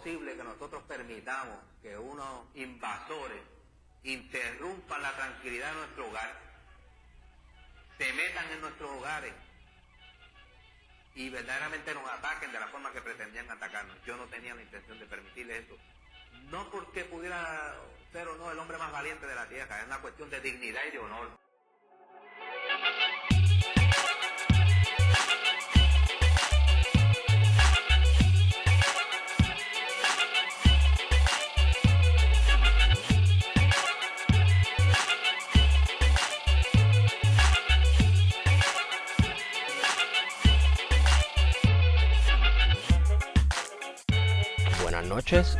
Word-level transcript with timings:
posible 0.00 0.34
que 0.34 0.42
nosotros 0.42 0.82
permitamos 0.84 1.58
que 1.82 1.96
unos 1.98 2.46
invasores 2.54 3.42
interrumpan 4.02 5.02
la 5.02 5.14
tranquilidad 5.14 5.68
de 5.72 5.78
nuestro 5.80 6.08
hogar, 6.08 6.40
se 7.98 8.10
metan 8.14 8.50
en 8.50 8.60
nuestros 8.62 8.90
hogares 8.92 9.34
y 11.14 11.28
verdaderamente 11.28 11.92
nos 11.92 12.08
ataquen 12.08 12.50
de 12.50 12.60
la 12.60 12.68
forma 12.68 12.92
que 12.92 13.02
pretendían 13.02 13.50
atacarnos. 13.50 13.94
Yo 14.06 14.16
no 14.16 14.24
tenía 14.24 14.54
la 14.54 14.62
intención 14.62 14.98
de 14.98 15.04
permitirle 15.04 15.58
eso. 15.58 15.76
No 16.48 16.70
porque 16.70 17.04
pudiera 17.04 17.74
ser 18.10 18.26
o 18.28 18.36
no 18.36 18.50
el 18.50 18.58
hombre 18.58 18.78
más 18.78 18.92
valiente 18.92 19.26
de 19.26 19.34
la 19.34 19.48
tierra, 19.48 19.80
es 19.80 19.86
una 19.86 20.00
cuestión 20.00 20.30
de 20.30 20.40
dignidad 20.40 20.80
y 20.88 20.92
de 20.92 20.98
honor. 20.98 21.49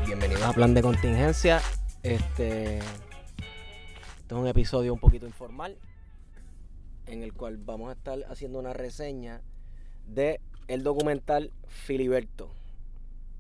Bienvenidos 0.05 0.43
a 0.43 0.53
Plan 0.53 0.75
de 0.75 0.83
Contingencia. 0.83 1.61
Este, 2.03 2.79
este 2.79 3.45
es 4.27 4.33
un 4.33 4.49
episodio 4.49 4.93
un 4.93 4.99
poquito 4.99 5.27
informal 5.27 5.79
en 7.07 7.23
el 7.23 7.33
cual 7.33 7.57
vamos 7.57 7.89
a 7.91 7.93
estar 7.93 8.19
haciendo 8.29 8.59
una 8.59 8.73
reseña 8.73 9.43
de 10.09 10.41
el 10.67 10.83
documental 10.83 11.53
Filiberto 11.69 12.51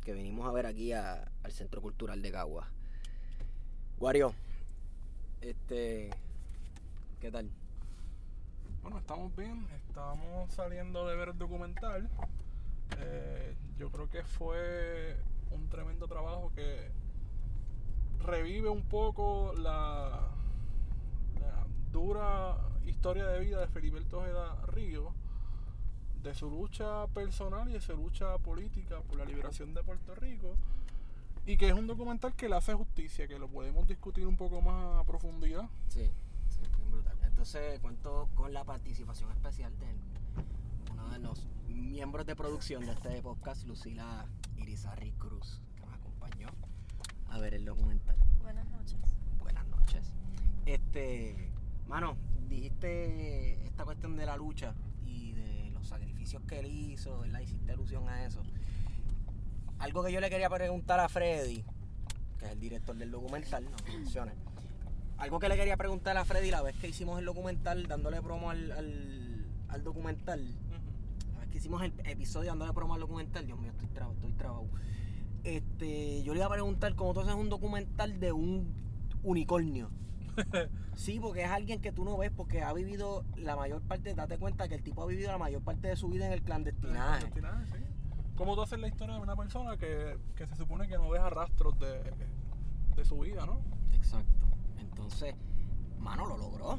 que 0.04 0.12
venimos 0.12 0.46
a 0.46 0.52
ver 0.52 0.66
aquí 0.66 0.92
al 0.92 1.26
Centro 1.48 1.82
Cultural 1.82 2.22
de 2.22 2.30
Cagua. 2.30 2.68
Guario, 3.98 4.32
este, 5.40 6.10
¿qué 7.20 7.32
tal? 7.32 7.50
Bueno, 8.82 9.00
estamos 9.00 9.34
bien, 9.34 9.66
estamos 9.88 10.52
saliendo 10.52 11.08
de 11.08 11.16
ver 11.16 11.30
el 11.30 11.38
documental. 11.38 12.08
Eh, 13.00 13.56
yo 13.78 13.90
creo 13.90 14.08
que 14.08 14.22
fue 14.22 15.16
un 15.50 15.68
tremendo 15.68 16.06
trabajo 16.08 16.52
que 16.54 16.90
revive 18.20 18.68
un 18.68 18.82
poco 18.82 19.52
la, 19.54 20.28
la 21.40 21.66
dura 21.92 22.56
historia 22.86 23.26
de 23.26 23.40
vida 23.40 23.60
de 23.60 23.68
Feliberto 23.68 24.18
Ojeda 24.18 24.56
Río, 24.66 25.12
de 26.22 26.34
su 26.34 26.50
lucha 26.50 27.06
personal 27.08 27.68
y 27.68 27.72
de 27.72 27.80
su 27.80 27.96
lucha 27.96 28.36
política 28.38 29.00
por 29.00 29.18
la 29.18 29.24
liberación 29.24 29.74
de 29.74 29.82
Puerto 29.82 30.14
Rico. 30.14 30.54
Y 31.46 31.56
que 31.56 31.68
es 31.68 31.72
un 31.72 31.86
documental 31.86 32.34
que 32.34 32.48
le 32.48 32.56
hace 32.56 32.74
justicia, 32.74 33.26
que 33.26 33.38
lo 33.38 33.48
podemos 33.48 33.86
discutir 33.88 34.26
un 34.26 34.36
poco 34.36 34.60
más 34.60 35.00
a 35.00 35.04
profundidad. 35.04 35.68
Sí, 35.88 36.10
sí, 36.48 36.60
bien 36.76 36.90
brutal. 36.90 37.16
Entonces 37.24 37.80
cuento 37.80 38.28
con 38.34 38.52
la 38.52 38.64
participación 38.64 39.30
especial 39.32 39.72
de 39.78 39.86
de 41.10 41.18
los 41.18 41.48
miembros 41.68 42.24
de 42.24 42.36
producción 42.36 42.86
de 42.86 42.92
este 42.92 43.20
podcast, 43.20 43.66
Lucila 43.66 44.26
Irizarry 44.56 45.12
Cruz, 45.12 45.60
que 45.74 45.84
nos 45.84 45.94
acompañó 45.94 46.48
a 47.28 47.38
ver 47.38 47.54
el 47.54 47.64
documental. 47.64 48.16
Buenas 48.40 48.68
noches. 48.70 48.98
Buenas 49.38 49.66
noches. 49.66 50.12
Este, 50.66 51.50
mano, 51.88 52.16
dijiste 52.48 53.64
esta 53.64 53.84
cuestión 53.84 54.16
de 54.16 54.24
la 54.24 54.36
lucha 54.36 54.74
y 55.04 55.32
de 55.32 55.70
los 55.70 55.88
sacrificios 55.88 56.44
que 56.44 56.60
él 56.60 56.66
hizo, 56.66 57.18
¿verdad? 57.20 57.40
Hiciste 57.40 57.72
alusión 57.72 58.08
a 58.08 58.24
eso. 58.24 58.42
Algo 59.80 60.04
que 60.04 60.12
yo 60.12 60.20
le 60.20 60.30
quería 60.30 60.48
preguntar 60.48 61.00
a 61.00 61.08
Freddy, 61.08 61.64
que 62.38 62.46
es 62.46 62.52
el 62.52 62.60
director 62.60 62.94
del 62.94 63.10
documental, 63.10 63.64
no 63.64 63.76
menciones. 63.92 64.36
Algo 65.18 65.40
que 65.40 65.48
le 65.48 65.56
quería 65.56 65.76
preguntar 65.76 66.16
a 66.16 66.24
Freddy 66.24 66.52
la 66.52 66.62
vez 66.62 66.76
que 66.76 66.88
hicimos 66.88 67.18
el 67.18 67.24
documental, 67.24 67.88
dándole 67.88 68.22
promo 68.22 68.50
al, 68.50 68.70
al, 68.70 69.46
al 69.68 69.84
documental, 69.84 70.54
que 71.50 71.58
hicimos 71.58 71.82
el 71.82 71.92
episodio 72.04 72.50
dándole 72.50 72.72
promo 72.72 72.94
al 72.94 73.00
documental, 73.00 73.46
Dios 73.46 73.58
mío, 73.58 73.70
estoy 73.72 73.88
trabado, 73.88 74.14
estoy 74.14 74.32
trabado. 74.32 74.66
Este, 75.44 76.22
yo 76.22 76.32
le 76.32 76.38
iba 76.40 76.46
a 76.46 76.50
preguntar 76.50 76.94
cómo 76.94 77.14
tú 77.14 77.20
haces 77.20 77.34
un 77.34 77.48
documental 77.48 78.20
de 78.20 78.32
un 78.32 78.74
unicornio. 79.22 79.90
Sí, 80.96 81.18
porque 81.18 81.44
es 81.44 81.48
alguien 81.48 81.80
que 81.80 81.92
tú 81.92 82.04
no 82.04 82.18
ves 82.18 82.30
porque 82.30 82.60
ha 82.62 82.74
vivido 82.74 83.24
la 83.36 83.56
mayor 83.56 83.80
parte, 83.80 84.12
date 84.14 84.36
cuenta 84.36 84.68
que 84.68 84.74
el 84.74 84.82
tipo 84.82 85.02
ha 85.02 85.06
vivido 85.06 85.30
la 85.30 85.38
mayor 85.38 85.62
parte 85.62 85.88
de 85.88 85.96
su 85.96 86.08
vida 86.10 86.26
en 86.26 86.32
el 86.32 86.42
clandestinaje. 86.42 87.30
Clandestinaje, 87.30 87.66
sí. 87.66 87.84
¿Cómo 88.36 88.54
tú 88.54 88.62
haces 88.62 88.78
la 88.80 88.88
historia 88.88 89.14
de 89.14 89.20
una 89.22 89.34
persona 89.34 89.78
que, 89.78 90.18
que 90.34 90.46
se 90.46 90.56
supone 90.56 90.88
que 90.88 90.98
no 90.98 91.10
deja 91.10 91.30
rastros 91.30 91.78
de, 91.78 92.02
de 92.96 93.04
su 93.06 93.18
vida, 93.20 93.46
no? 93.46 93.60
Exacto. 93.94 94.46
Entonces, 94.78 95.34
mano, 96.00 96.26
lo 96.26 96.36
logró. 96.36 96.78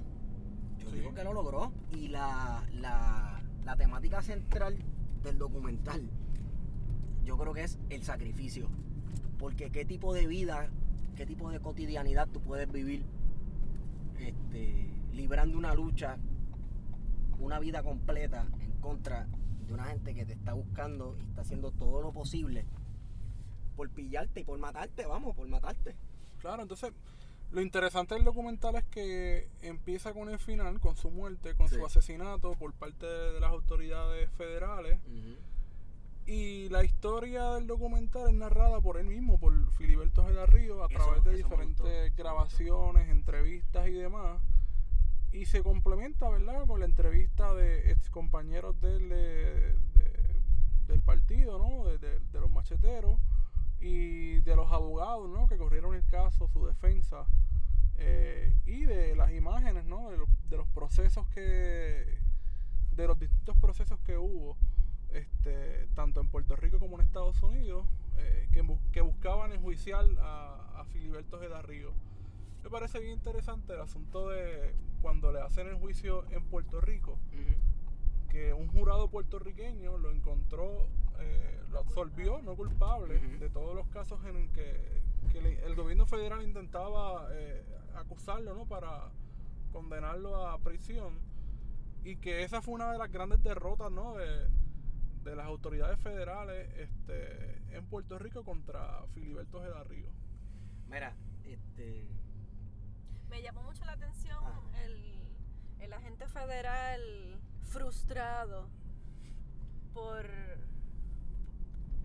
Yo 0.77 0.89
Sí. 0.91 0.97
digo 0.97 1.13
que 1.15 1.23
lo 1.23 1.33
logró. 1.33 1.71
Y 1.91 2.09
la, 2.09 2.63
la, 2.73 3.40
la 3.65 3.75
temática 3.75 4.21
central 4.21 4.77
del 5.23 5.37
documental, 5.37 6.09
yo 7.23 7.37
creo 7.37 7.53
que 7.53 7.63
es 7.63 7.79
el 7.89 8.03
sacrificio. 8.03 8.69
Porque 9.37 9.71
qué 9.71 9.85
tipo 9.85 10.13
de 10.13 10.27
vida, 10.27 10.69
qué 11.15 11.25
tipo 11.25 11.49
de 11.51 11.59
cotidianidad 11.59 12.27
tú 12.27 12.41
puedes 12.41 12.71
vivir 12.71 13.03
este, 14.19 14.89
librando 15.13 15.57
una 15.57 15.73
lucha, 15.73 16.17
una 17.39 17.59
vida 17.59 17.83
completa 17.83 18.45
en 18.59 18.71
contra 18.73 19.27
de 19.67 19.73
una 19.73 19.85
gente 19.85 20.13
que 20.13 20.25
te 20.25 20.33
está 20.33 20.53
buscando 20.53 21.17
y 21.19 21.29
está 21.29 21.41
haciendo 21.41 21.71
todo 21.71 22.01
lo 22.01 22.11
posible 22.11 22.65
por 23.75 23.89
pillarte 23.89 24.41
y 24.41 24.43
por 24.43 24.59
matarte, 24.59 25.05
vamos, 25.05 25.35
por 25.35 25.47
matarte. 25.47 25.95
Claro, 26.39 26.61
entonces 26.61 26.91
lo 27.51 27.61
interesante 27.61 28.15
del 28.15 28.23
documental 28.23 28.75
es 28.75 28.83
que 28.85 29.47
empieza 29.61 30.13
con 30.13 30.29
el 30.29 30.39
final, 30.39 30.79
con 30.79 30.95
su 30.95 31.09
muerte, 31.11 31.53
con 31.55 31.67
Sí. 31.67 31.75
su 31.75 31.85
asesinato 31.85 32.53
por 32.55 32.73
parte 32.73 33.05
de 33.05 33.39
las 33.39 33.51
autoridades 33.51 34.29
federales. 34.31 34.99
Y 36.25 36.69
la 36.69 36.83
historia 36.83 37.51
del 37.53 37.67
documental 37.67 38.27
es 38.29 38.33
narrada 38.35 38.79
por 38.79 38.97
él 38.97 39.05
mismo, 39.07 39.37
por 39.39 39.53
Filiberto 39.73 40.21
Ojeda 40.23 40.45
Río, 40.45 40.83
a 40.83 40.87
Eso- 40.87 40.95
través 41.03 41.23
de 41.23 41.35
diferentes 41.35 42.15
grabaciones, 42.15 43.09
entrevistas 43.09 43.87
y 43.87 43.93
demás. 43.93 44.39
Y 45.33 45.45
se 45.45 45.63
complementa, 45.63 46.29
¿verdad?, 46.29 46.65
con 46.67 46.79
la 46.79 46.85
entrevista 46.85 47.53
de 47.53 47.91
ex 47.91 48.09
compañeros 48.09 48.79
del, 48.81 49.09
de- 49.09 49.77
de- 49.95 50.39
del 50.87 51.01
partido, 51.01 51.57
¿no?, 51.57 51.85
de 51.85 52.19
los 52.33 52.49
macheteros 52.51 53.19
y 53.79 54.41
de 54.41 54.55
los 54.55 54.71
abogados, 54.71 55.27
¿no?, 55.29 55.47
que 55.47 55.57
corrieron 55.57 55.95
el 55.95 56.05
caso, 56.05 56.47
su 56.49 56.65
defensa. 56.65 57.25
Eh, 58.03 58.53
y 58.65 58.85
de 58.85 59.15
las 59.15 59.31
imágenes, 59.31 59.85
¿no?, 59.85 60.09
de 60.09 60.17
los, 60.17 60.29
de 60.49 60.57
los 60.57 60.67
procesos 60.69 61.27
que. 61.29 62.17
de 62.95 63.07
los 63.07 63.17
distintos 63.19 63.55
procesos 63.57 63.99
que 64.01 64.17
hubo 64.17 64.57
este, 65.13 65.87
tanto 65.95 66.19
en 66.21 66.27
Puerto 66.29 66.55
Rico 66.55 66.79
como 66.79 66.95
en 66.99 67.05
Estados 67.05 67.41
Unidos, 67.43 67.85
eh, 68.17 68.47
que, 68.51 68.65
que 68.91 69.01
buscaban 69.01 69.51
enjuiciar 69.51 70.05
a, 70.19 70.79
a 70.79 70.85
Filiberto 70.85 71.37
Ojeda 71.37 71.61
Río. 71.61 71.91
Me 72.63 72.69
parece 72.69 72.99
bien 72.99 73.13
interesante 73.13 73.73
el 73.73 73.81
asunto 73.81 74.29
de 74.29 74.73
cuando 75.01 75.31
le 75.31 75.41
hacen 75.41 75.67
el 75.67 75.75
juicio 75.75 76.25
en 76.31 76.43
Puerto 76.45 76.79
Rico, 76.79 77.17
que 78.29 78.53
un 78.53 78.67
jurado 78.67 79.09
puertorriqueño 79.09 79.97
lo 79.97 80.11
encontró, 80.11 80.87
eh, 81.19 81.59
lo 81.71 81.79
absolvió 81.79 82.41
no 82.41 82.55
culpable 82.55 83.19
de 83.19 83.49
todos 83.49 83.75
los 83.75 83.87
casos 83.87 84.23
en 84.25 84.47
que, 84.53 85.01
que 85.31 85.41
le- 85.41 85.65
el 85.65 85.75
gobierno 85.75 86.05
federal 86.05 86.41
intentaba 86.43 87.27
eh, 87.33 87.63
acusarlo 87.95 88.53
¿no? 88.53 88.65
para 88.65 89.09
condenarlo 89.71 90.47
a 90.47 90.57
prisión 90.59 91.19
y 92.03 92.17
que 92.17 92.43
esa 92.43 92.61
fue 92.61 92.73
una 92.73 92.91
de 92.91 92.97
las 92.97 93.11
grandes 93.11 93.41
derrotas 93.43 93.91
¿no? 93.91 94.15
de, 94.15 94.47
de 95.23 95.35
las 95.35 95.45
autoridades 95.45 95.99
federales 95.99 96.69
este, 96.77 97.61
en 97.75 97.85
Puerto 97.85 98.17
Rico 98.19 98.43
contra 98.43 99.05
Filiberto 99.13 99.59
Ojeda 99.59 99.83
Río. 99.83 100.09
Mira, 100.89 101.13
este. 101.43 102.07
Me 103.29 103.41
llamó 103.41 103.63
mucho 103.63 103.85
la 103.85 103.93
atención 103.93 104.43
Ah. 104.43 104.61
el, 104.83 105.37
el 105.79 105.93
agente 105.93 106.27
federal 106.27 107.39
frustrado 107.63 108.67
por 109.93 110.25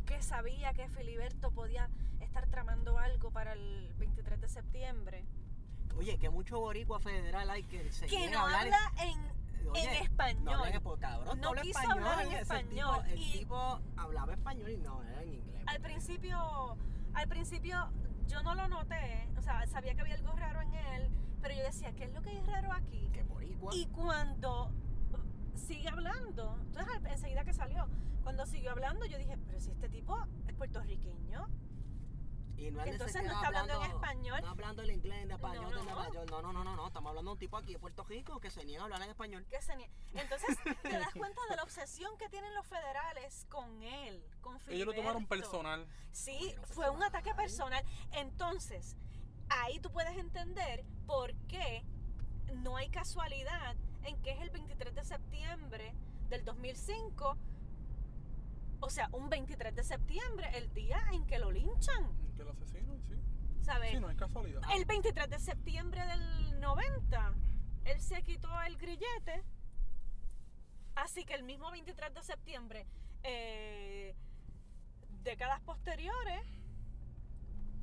que 0.06 0.22
sabía 0.22 0.72
que 0.72 0.88
Filiberto 0.88 1.50
podía 1.50 1.88
estar 2.20 2.46
tramando 2.46 2.98
algo 2.98 3.30
para 3.32 3.54
el 3.54 3.92
23 3.98 4.40
de 4.40 4.48
septiembre. 4.48 5.24
Oye, 5.98 6.18
que 6.18 6.30
mucho 6.30 6.58
boricua 6.60 6.98
federal 7.00 7.48
hay 7.50 7.62
que 7.64 7.90
se 7.92 8.06
Que 8.06 8.30
no 8.30 8.40
hablar 8.40 8.62
habla 8.62 8.92
en, 9.02 9.68
Oye, 9.70 9.82
en 9.84 10.02
español. 10.04 10.44
No 10.44 10.50
habla 10.52 10.68
en 10.68 10.74
español, 10.74 10.98
cabrón. 11.00 11.40
No 11.40 11.48
habla 11.48 11.62
quiso 11.62 11.78
español. 11.80 12.04
hablar 12.08 12.26
en 12.26 12.32
español, 12.34 12.96
Tipo, 13.02 13.12
el 13.12 13.18
y- 13.18 13.32
tipo 13.32 13.80
hablaba 13.96 14.32
español 14.32 14.70
y 14.70 14.76
no, 14.78 15.02
era 15.02 15.22
en 15.22 15.34
inglés. 15.34 15.62
Al 15.66 15.80
principio, 15.80 16.76
al 17.14 17.28
principio 17.28 17.90
yo 18.26 18.42
no 18.42 18.54
lo 18.54 18.68
noté, 18.68 19.28
o 19.38 19.42
sea, 19.42 19.66
sabía 19.66 19.94
que 19.94 20.00
había 20.02 20.14
algo 20.14 20.32
raro 20.32 20.60
en 20.62 20.74
él, 20.74 21.10
pero 21.40 21.54
yo 21.54 21.62
decía, 21.62 21.92
¿qué 21.94 22.04
es 22.04 22.12
lo 22.12 22.22
que 22.22 22.30
hay 22.30 22.40
raro 22.42 22.72
aquí? 22.72 23.08
Que 23.12 23.22
boricua. 23.22 23.74
Y 23.74 23.86
cuando 23.86 24.66
uh, 24.66 25.56
sigue 25.58 25.88
hablando, 25.88 26.56
entonces 26.60 26.94
enseguida 27.10 27.44
que 27.44 27.52
salió, 27.54 27.86
cuando 28.22 28.44
siguió 28.46 28.72
hablando 28.72 29.06
yo 29.06 29.16
dije, 29.18 29.36
pero 29.46 29.60
si 29.60 29.70
este 29.70 29.88
tipo 29.88 30.18
es 30.46 30.54
puertorriqueño, 30.54 31.48
Y 32.56 32.70
no 32.70 32.80
es 32.82 32.88
Entonces 32.88 33.22
no 33.24 33.32
está 33.32 33.46
hablando 33.48 33.82
en 33.84 33.90
español. 33.90 34.40
No 34.42 34.48
hablando 34.48 34.82
el 34.82 34.90
inglés, 34.90 35.28
de 35.28 35.34
español, 35.34 35.64
No, 35.70 35.70
de 35.70 35.84
no. 35.84 36.12
York. 36.14 36.30
No, 36.30 36.42
no, 36.42 36.52
no, 36.52 36.64
no, 36.64 36.76
no. 36.76 36.86
Estamos 36.86 37.10
hablando 37.10 37.30
de 37.30 37.32
un 37.34 37.38
tipo 37.38 37.56
aquí 37.58 37.72
de 37.74 37.78
Puerto 37.78 38.04
Rico 38.04 38.40
que 38.40 38.50
se 38.50 38.64
niega 38.64 38.82
a 38.82 38.84
hablar 38.84 39.02
en 39.02 39.10
español. 39.10 39.44
que 39.50 39.60
se 39.60 39.74
nie- 39.76 39.90
Entonces 40.14 40.56
te 40.82 40.98
das 40.98 41.12
cuenta 41.14 41.40
de 41.50 41.56
la 41.56 41.62
obsesión 41.62 42.16
que 42.18 42.28
tienen 42.28 42.54
los 42.54 42.66
federales 42.66 43.46
con 43.50 43.82
él, 43.82 44.24
con 44.40 44.58
Ellos 44.68 44.86
lo 44.86 44.94
tomaron 44.94 45.26
personal. 45.26 45.86
Sí, 46.12 46.54
fue 46.64 46.88
un 46.90 47.02
ataque 47.02 47.34
personal. 47.34 47.84
Entonces, 48.12 48.96
ahí 49.50 49.78
tú 49.80 49.90
puedes 49.90 50.16
entender 50.16 50.84
por 51.06 51.34
qué 51.46 51.84
no 52.54 52.76
hay 52.76 52.88
casualidad 52.88 53.76
en 54.04 54.20
que 54.22 54.30
es 54.30 54.40
el 54.40 54.50
23 54.50 54.94
de 54.94 55.04
septiembre 55.04 55.94
del 56.30 56.44
2005, 56.44 57.36
o 58.80 58.90
sea, 58.90 59.08
un 59.12 59.28
23 59.28 59.74
de 59.74 59.82
septiembre, 59.82 60.50
el 60.54 60.72
día 60.72 60.98
en 61.12 61.26
que 61.26 61.38
lo 61.38 61.50
linchan, 61.50 62.12
Que 62.36 62.44
lo 62.44 62.52
asesinan, 62.52 63.00
sí. 63.02 63.14
¿sabes? 63.62 63.92
Sí, 63.92 64.00
no 64.00 64.10
es 64.10 64.16
casualidad. 64.16 64.62
El 64.74 64.84
23 64.84 65.30
de 65.30 65.38
septiembre 65.38 66.06
del 66.06 66.60
90, 66.60 67.34
él 67.84 68.00
se 68.00 68.22
quitó 68.22 68.48
el 68.62 68.76
grillete. 68.76 69.44
Así 70.94 71.24
que 71.24 71.34
el 71.34 71.42
mismo 71.42 71.70
23 71.70 72.14
de 72.14 72.22
septiembre, 72.22 72.86
eh, 73.22 74.14
décadas 75.22 75.60
posteriores, 75.60 76.42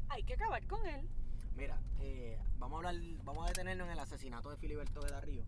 hay 0.10 0.24
que 0.24 0.34
acabar 0.34 0.66
con 0.68 0.86
él. 0.88 1.08
Mira, 1.56 1.80
eh, 2.00 2.40
vamos 2.58 2.84
a 2.84 2.90
hablar, 2.90 3.04
vamos 3.24 3.46
a 3.46 3.48
detenernos 3.50 3.86
en 3.88 3.94
el 3.94 4.00
asesinato 4.00 4.50
de 4.50 4.58
Filiberto 4.58 5.02
de 5.02 5.22
Río. 5.22 5.44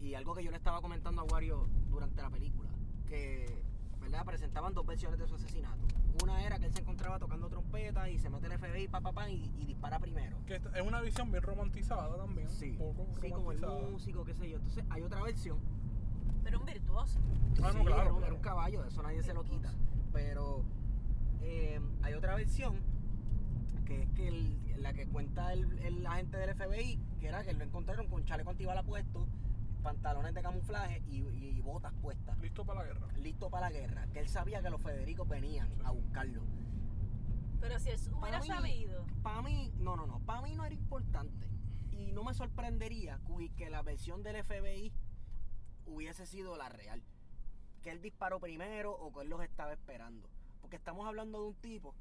Y 0.00 0.14
algo 0.14 0.34
que 0.34 0.42
yo 0.42 0.50
le 0.50 0.56
estaba 0.56 0.80
comentando 0.80 1.22
a 1.22 1.24
Wario 1.24 1.68
durante 1.88 2.20
la 2.20 2.30
película, 2.30 2.70
que 3.06 3.65
¿verdad? 4.06 4.24
presentaban 4.24 4.72
dos 4.74 4.86
versiones 4.86 5.18
de 5.18 5.26
su 5.26 5.34
asesinato. 5.34 5.84
Una 6.22 6.42
era 6.44 6.58
que 6.58 6.66
él 6.66 6.72
se 6.72 6.80
encontraba 6.80 7.18
tocando 7.18 7.48
trompeta 7.48 8.08
y 8.08 8.18
se 8.18 8.30
mete 8.30 8.46
el 8.46 8.58
FBI 8.58 8.88
pa, 8.88 9.00
pa, 9.00 9.12
pa, 9.12 9.28
y, 9.28 9.50
y 9.58 9.66
dispara 9.66 9.98
primero. 9.98 10.36
Que 10.46 10.56
es 10.56 10.62
una 10.86 11.00
visión 11.02 11.30
bien 11.30 11.42
romantizada 11.42 12.16
también. 12.16 12.48
Sí, 12.48 12.76
un 12.78 12.94
poco 12.96 13.20
sí, 13.20 13.30
como 13.30 13.52
el 13.52 13.60
músico, 13.90 14.24
qué 14.24 14.34
sé 14.34 14.48
yo. 14.48 14.56
Entonces 14.56 14.84
hay 14.88 15.02
otra 15.02 15.22
versión. 15.22 15.58
Pero 16.44 16.60
un 16.60 16.66
virtuoso. 16.66 17.18
Ah, 17.62 17.72
no, 17.72 17.72
Sí, 17.72 17.78
claro, 17.84 17.84
era, 17.84 18.12
un, 18.12 18.18
claro. 18.18 18.26
era 18.26 18.34
un 18.34 18.40
caballo, 18.40 18.84
eso 18.84 19.02
nadie 19.02 19.22
se 19.22 19.34
lo 19.34 19.44
quita. 19.44 19.72
Pero 20.12 20.62
eh, 21.42 21.80
hay 22.02 22.14
otra 22.14 22.34
versión 22.36 22.76
que 23.84 24.02
es 24.02 24.10
que 24.12 24.28
el- 24.28 24.82
la 24.82 24.92
que 24.92 25.06
cuenta 25.06 25.52
el, 25.52 25.78
el 25.80 26.06
agente 26.06 26.36
del 26.38 26.54
FBI, 26.54 26.98
que 27.20 27.26
era 27.28 27.42
que 27.44 27.52
lo 27.52 27.64
encontraron 27.64 28.06
con 28.08 28.24
chaleco 28.24 28.50
antibala 28.50 28.82
puesto, 28.84 29.26
pantalones 29.86 30.34
de 30.34 30.42
camuflaje 30.42 31.00
y, 31.06 31.18
y 31.22 31.60
botas 31.60 31.92
puestas, 32.02 32.36
Listo 32.40 32.64
para 32.64 32.80
la 32.80 32.86
guerra. 32.86 33.06
listo 33.18 33.48
para 33.50 33.70
la 33.70 33.78
guerra. 33.78 34.06
Que 34.12 34.18
él 34.18 34.28
sabía 34.28 34.60
que 34.60 34.68
los 34.68 34.82
Federicos 34.82 35.28
venían 35.28 35.68
Sí. 35.68 35.82
a 35.84 35.92
buscarlo. 35.92 36.42
Pero 37.60 37.78
si 37.78 37.90
él 37.90 38.00
hubiera 38.12 38.40
mí- 38.40 38.46
sabido. 38.48 39.06
Para 39.22 39.42
mí, 39.42 39.72
no, 39.78 39.94
no, 39.94 40.06
no, 40.08 40.18
para 40.26 40.42
mí 40.42 40.54
no 40.56 40.64
era 40.64 40.74
importante. 40.74 41.46
Y 41.92 42.10
no 42.12 42.24
me 42.24 42.34
sorprendería 42.34 43.20
que- 43.26 43.50
que 43.54 43.70
la 43.70 43.82
versión 43.82 44.24
del 44.24 44.36
FBI 44.42 44.92
hubiese 45.86 46.26
sido 46.26 46.56
la 46.56 46.68
real. 46.68 47.00
Que 47.82 47.90
él 47.92 48.02
disparó 48.02 48.40
primero 48.40 48.90
o 48.92 49.12
que 49.12 49.20
él 49.22 49.28
los 49.28 49.40
estaba 49.44 49.72
esperando. 49.72 50.28
Porque 50.60 50.76
estamos 50.76 51.06
hablando 51.06 51.40
de 51.40 51.46
un 51.46 51.54
tipo 51.54 51.94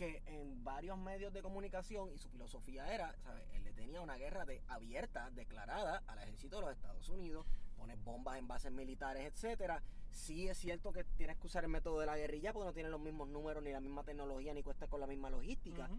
que 0.00 0.22
en 0.24 0.64
varios 0.64 0.96
medios 0.96 1.30
de 1.30 1.42
comunicación 1.42 2.10
y 2.10 2.16
su 2.16 2.30
filosofía 2.30 2.90
era, 2.90 3.14
¿sabes? 3.18 3.44
Él 3.52 3.64
le 3.64 3.74
tenía 3.74 4.00
una 4.00 4.16
guerra 4.16 4.46
de, 4.46 4.62
abierta, 4.66 5.28
declarada 5.32 6.02
al 6.06 6.18
ejército 6.20 6.56
de 6.56 6.62
los 6.62 6.70
Estados 6.72 7.06
Unidos, 7.10 7.44
pone 7.76 7.96
bombas 7.96 8.38
en 8.38 8.48
bases 8.48 8.72
militares, 8.72 9.30
etcétera. 9.30 9.82
Sí 10.10 10.48
es 10.48 10.56
cierto 10.56 10.90
que 10.90 11.04
tienes 11.04 11.36
que 11.36 11.48
usar 11.48 11.64
el 11.64 11.70
método 11.70 12.00
de 12.00 12.06
la 12.06 12.16
guerrilla 12.16 12.54
porque 12.54 12.64
no 12.68 12.72
tiene 12.72 12.88
los 12.88 12.98
mismos 12.98 13.28
números, 13.28 13.62
ni 13.62 13.72
la 13.72 13.80
misma 13.82 14.02
tecnología, 14.02 14.54
ni 14.54 14.62
cuesta 14.62 14.86
con 14.86 15.00
la 15.00 15.06
misma 15.06 15.28
logística. 15.28 15.90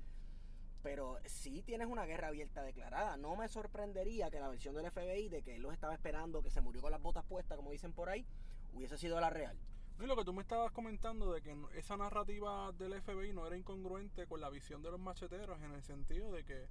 Pero 0.81 1.19
sí 1.27 1.61
tienes 1.61 1.85
una 1.85 2.05
guerra 2.05 2.29
abierta 2.29 2.63
declarada. 2.63 3.17
No 3.17 3.35
me 3.35 3.47
sorprendería 3.49 4.31
que 4.31 4.39
la 4.39 4.49
versión 4.49 4.73
del 4.73 4.89
FBI 4.89 5.29
de 5.29 5.43
que 5.43 5.57
él 5.57 5.61
los 5.61 5.73
estaba 5.73 5.93
esperando, 5.93 6.41
que 6.41 6.49
se 6.49 6.61
murió 6.61 6.81
con 6.81 6.89
las 6.89 7.03
botas 7.03 7.23
puestas, 7.25 7.55
como 7.55 7.69
dicen 7.69 7.93
por 7.93 8.09
ahí, 8.09 8.25
hubiese 8.73 8.97
sido 8.97 9.19
la 9.19 9.29
real. 9.29 9.55
Y 10.01 10.07
lo 10.07 10.15
que 10.15 10.23
tú 10.25 10.33
me 10.33 10.41
estabas 10.41 10.71
comentando 10.71 11.31
de 11.31 11.41
que 11.41 11.55
esa 11.75 11.95
narrativa 11.95 12.71
del 12.71 12.99
FBI 13.01 13.33
no 13.33 13.45
era 13.45 13.55
incongruente 13.55 14.25
con 14.25 14.41
la 14.41 14.49
visión 14.49 14.81
de 14.81 14.89
los 14.91 14.99
macheteros 14.99 15.61
en 15.61 15.71
el 15.73 15.83
sentido 15.83 16.31
de 16.31 16.43
que, 16.43 16.67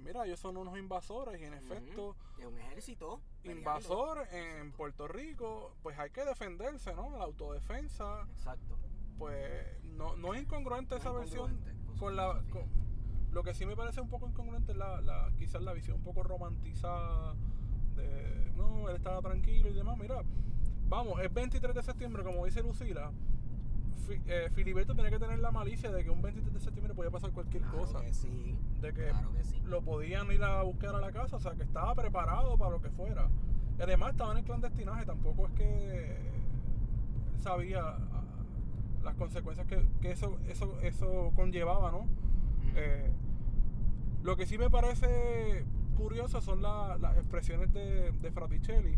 mira, 0.00 0.26
ellos 0.26 0.38
son 0.38 0.58
unos 0.58 0.76
invasores 0.78 1.40
y 1.40 1.44
en 1.44 1.54
efecto, 1.54 2.16
Es 2.38 2.44
un 2.44 2.58
ejército. 2.58 3.20
invasor 3.44 4.26
en 4.30 4.72
Puerto 4.72 5.08
Rico, 5.08 5.74
pues 5.82 5.98
hay 5.98 6.10
que 6.10 6.24
defenderse, 6.26 6.94
¿no? 6.94 7.16
La 7.16 7.24
autodefensa, 7.24 8.26
Exacto. 8.32 8.76
pues 9.16 9.82
no, 9.84 10.14
no 10.16 10.34
es 10.34 10.42
incongruente 10.42 10.96
No 10.96 11.00
esa 11.00 11.12
versión 11.12 11.52
incongruente 11.52 11.98
con 11.98 12.14
la... 12.16 12.42
con- 12.50 12.86
lo 13.32 13.42
que 13.42 13.52
sí 13.54 13.66
me 13.66 13.76
parece 13.76 14.00
un 14.00 14.08
poco 14.08 14.26
incongruente 14.28 14.72
es 14.72 14.78
la, 14.78 15.00
la- 15.02 15.30
quizás 15.38 15.60
la 15.62 15.72
visión 15.74 15.96
un 15.96 16.02
poco 16.02 16.22
romantizada 16.22 17.34
de, 17.94 18.52
no, 18.54 18.88
él 18.90 18.96
estaba 18.96 19.20
tranquilo 19.22 19.68
y 19.70 19.72
demás, 19.74 19.96
mira, 19.98 20.22
vamos, 20.88 21.20
es 21.22 21.32
23 21.32 21.74
de 21.74 21.82
septiembre, 21.82 22.22
como 22.22 22.44
dice 22.44 22.62
Lucila, 22.62 23.10
Fi- 24.06 24.20
eh, 24.26 24.50
Filiberto 24.54 24.94
tenía 24.94 25.10
que 25.10 25.18
tener 25.18 25.38
la 25.40 25.50
malicia 25.50 25.90
de 25.90 26.04
que 26.04 26.10
un 26.10 26.22
23 26.22 26.54
de 26.54 26.60
septiembre 26.60 26.94
podía 26.94 27.10
pasar 27.10 27.32
cualquier 27.32 27.62
Claro 27.64 27.78
cosa, 27.78 28.00
que 28.02 28.12
sí. 28.12 28.56
de 28.80 28.92
que 28.92 29.06
Claro 29.08 29.32
que 29.32 29.44
sí. 29.44 29.60
lo 29.64 29.82
podían 29.82 30.30
ir 30.30 30.42
a 30.44 30.62
buscar 30.62 30.94
a 30.94 31.00
la 31.00 31.10
casa, 31.12 31.36
o 31.36 31.40
sea, 31.40 31.52
que 31.54 31.64
estaba 31.64 31.94
preparado 31.94 32.56
para 32.56 32.70
lo 32.70 32.80
que 32.80 32.90
fuera. 32.90 33.28
Y 33.78 33.82
además 33.82 34.12
estaba 34.12 34.32
en 34.32 34.38
el 34.38 34.44
clandestinaje, 34.44 35.04
tampoco 35.04 35.46
es 35.46 35.52
que 35.54 36.16
él 36.16 37.40
sabía 37.42 37.80
ah, 37.84 38.22
las 39.02 39.14
consecuencias 39.16 39.66
que, 39.66 39.84
que 40.00 40.12
eso, 40.12 40.38
eso, 40.48 40.78
eso 40.80 41.32
conllevaba, 41.34 41.90
¿no? 41.90 42.06
Eh, 42.74 43.10
lo 44.22 44.36
que 44.36 44.46
sí 44.46 44.56
me 44.58 44.70
parece 44.70 45.64
curioso 45.96 46.40
son 46.40 46.62
la- 46.62 46.96
las 46.98 47.16
expresiones 47.16 47.72
de, 47.72 48.12
de 48.12 48.30
Fraticelli, 48.32 48.96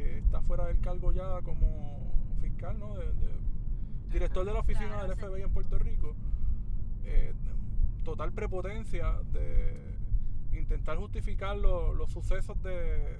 que 0.00 0.18
está 0.18 0.40
fuera 0.42 0.66
del 0.66 0.80
cargo 0.80 1.12
ya 1.12 1.40
como 1.42 2.12
fiscal, 2.40 2.78
¿no? 2.78 2.94
De- 2.96 3.12
de- 3.12 3.40
director 4.10 4.44
de 4.44 4.52
la 4.52 4.60
oficina 4.60 4.88
Claro, 4.88 5.08
del 5.08 5.16
sí. 5.16 5.22
FBI 5.24 5.42
en 5.42 5.52
Puerto 5.52 5.78
Rico. 5.78 6.16
Eh, 7.04 7.32
total 8.04 8.32
prepotencia 8.32 9.18
de 9.32 9.96
intentar 10.52 10.96
justificar 10.96 11.56
lo- 11.56 11.94
los 11.94 12.10
sucesos 12.10 12.60
de- 12.62 12.70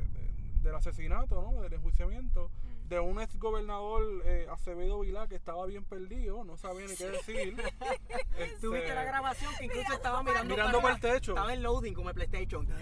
de- 0.08 0.30
del 0.62 0.74
asesinato, 0.74 1.40
¿no? 1.42 1.62
Del 1.62 1.72
enjuiciamiento 1.74 2.50
de 2.88 2.98
un 2.98 3.20
ex 3.20 3.38
gobernador 3.38 4.02
eh, 4.24 4.46
Acevedo 4.50 4.98
Vilá 5.00 5.28
que 5.28 5.36
estaba 5.36 5.64
bien 5.66 5.84
perdido, 5.84 6.42
no 6.44 6.56
sabía 6.56 6.86
ni 6.86 6.96
qué 6.96 7.06
decir. 7.06 7.56
Este, 8.36 8.60
Tuviste 8.60 8.94
la 8.94 9.04
grabación 9.04 9.52
que 9.58 9.66
incluso 9.66 9.92
estaba 9.92 10.22
mirando, 10.22 10.54
Mirando 10.54 10.80
para 10.80 10.96
por 10.96 11.04
el 11.08 11.14
techo. 11.14 11.32
Estaba 11.32 11.52
en 11.52 11.62
loading 11.62 11.92
como 11.92 12.08
el 12.08 12.14
PlayStation. 12.14 12.66
De, 12.66 12.74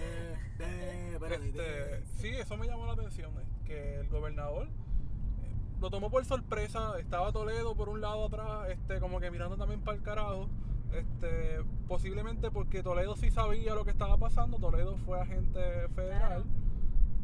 de, 0.65 1.13
espérate, 1.15 1.47
Este, 1.49 1.63
de. 1.63 2.07
sí, 2.21 2.29
eso 2.29 2.57
me 2.57 2.67
llamó 2.69 2.87
la 2.87 2.93
atención, 2.93 3.33
eh, 3.41 3.45
que 3.69 4.01
el 4.01 4.09
gobernador 4.09 4.67
eh, 4.67 5.55
lo 5.81 5.91
tomó 5.91 6.11
por 6.11 6.25
sorpresa, 6.25 6.99
estaba 6.99 7.31
Toledo 7.31 7.77
por 7.77 7.89
un 7.89 8.01
lado 8.01 8.27
atrás, 8.27 8.69
este, 8.71 8.99
como 8.99 9.21
que 9.21 9.31
mirando 9.31 9.57
también 9.57 9.81
para 9.81 9.97
el 9.97 10.03
carajo, 10.03 10.49
este, 10.93 11.61
posiblemente 11.87 12.51
porque 12.51 12.83
Toledo 12.83 13.15
sí 13.15 13.31
sabía 13.31 13.75
lo 13.75 13.85
que 13.85 13.91
estaba 13.93 14.17
pasando, 14.17 14.59
Toledo 14.59 14.97
fue 14.97 15.21
agente 15.21 15.61
federal, 15.95 16.43
Claro. 16.43 16.45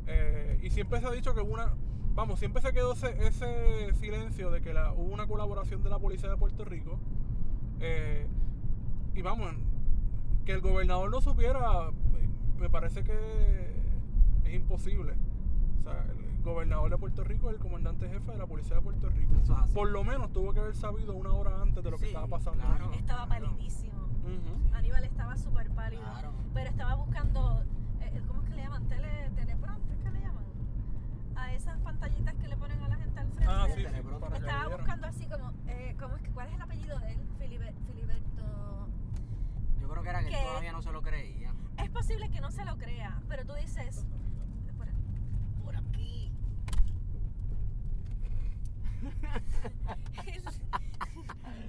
eh, 0.07 0.61
y 0.63 0.71
siempre 0.71 1.01
se 1.01 1.07
ha 1.07 1.11
dicho 1.11 1.35
que 1.35 1.41
hubo 1.41 1.55
una, 1.55 1.75
vamos, 2.15 2.39
siempre 2.39 2.63
se 2.63 2.73
quedó 2.73 2.93
ese, 2.93 3.27
ese 3.27 3.93
silencio 3.95 4.51
de 4.51 4.61
que 4.61 4.73
la, 4.75 4.93
hubo 4.93 5.13
una 5.13 5.27
colaboración 5.27 5.83
de 5.83 5.91
la 5.91 5.99
policía 5.99 6.29
de 6.29 6.37
Puerto 6.37 6.65
Rico, 6.65 6.99
eh, 7.81 8.27
y 9.15 9.23
vamos, 9.23 9.53
que 10.45 10.53
el 10.53 10.61
gobernador 10.61 11.11
no 11.11 11.21
supiera, 11.23 11.91
me 12.59 12.69
parece 12.71 13.03
que 13.03 13.15
es 14.45 14.55
imposible. 14.55 15.15
O 15.81 15.83
sea, 15.85 16.07
gobernador 16.45 16.91
de 16.91 16.99
Puerto 16.99 17.25
Rico 17.25 17.49
es 17.51 17.57
el 17.57 17.61
comandante 17.61 18.09
jefe 18.09 18.33
de 18.33 18.39
la 18.39 18.47
policía 18.47 18.77
de 18.77 18.83
Puerto 18.83 19.09
Rico. 19.09 19.35
Eso. 19.43 19.57
Por 19.75 19.91
lo 19.91 20.05
menos 20.05 20.33
tuvo 20.33 20.53
que 20.53 20.61
haber 20.61 20.77
sabido 20.77 21.15
una 21.15 21.33
hora 21.33 21.61
antes 21.63 21.83
de 21.83 21.91
lo 21.91 21.99
que 21.99 22.07
estaba 22.07 22.27
pasando. 22.29 22.63
claro. 22.65 22.93
Estaba 22.93 23.27
claro. 23.27 23.47
palidísimo. 23.47 23.95
Ujú. 24.05 24.75
Aníbal 24.77 25.05
estaba 25.05 25.37
súper 25.37 25.71
pálido. 25.71 26.03
Claro. 26.03 26.33
Pero 26.53 26.71
estaba 26.71 26.95
buscando, 26.95 27.65
eh, 28.01 28.23
¿cómo 28.27 28.43
es 28.43 28.49
que 28.49 28.55
le 28.55 28.63
llaman? 28.63 28.87
Tele, 28.89 29.31
teleprompter, 29.35 29.99
¿qué 29.99 30.11
le 30.11 30.21
llaman? 30.21 30.45
A 31.37 31.53
esas 31.55 31.79
pantallitas 31.81 32.35
que 32.35 32.49
le 32.49 32.57
ponen 32.57 32.83
a 32.83 32.89
la 32.89 32.97
gente 32.97 33.21
al 33.21 33.29
frente. 33.33 33.47
Ah, 33.53 33.67
sí, 33.75 33.81
sí, 33.81 33.87
Estaba 34.37 34.69
buscando 34.77 35.07
así 35.07 35.27
como, 35.27 35.53
eh, 35.67 35.97
¿cómo 35.99 36.17
es 36.17 36.23
que, 36.23 36.31
¿cuál 36.31 36.49
es 36.49 36.55
el 36.55 36.63
apellido 36.63 36.99
de 37.01 37.13
él? 37.13 37.19
Filibe- 37.39 37.75
Filiberto. 37.87 38.89
Yo 39.81 39.89
creo 39.89 40.03
que 40.03 40.09
era 40.11 40.25
que 40.25 40.31
todavía 40.31 40.73
no 40.73 40.83
se 40.83 40.93
lo 40.93 41.03
creía. 41.03 41.53
Es 41.83 41.91
posible 41.91 42.31
que 42.31 42.41
no 42.41 42.51
se 42.51 42.65
lo 42.65 42.77
crea, 42.77 43.21
pero 43.29 43.45
tú 43.45 43.55
dices, 43.55 44.07
por, 44.77 44.87
por 45.65 45.77
aquí. 45.77 46.31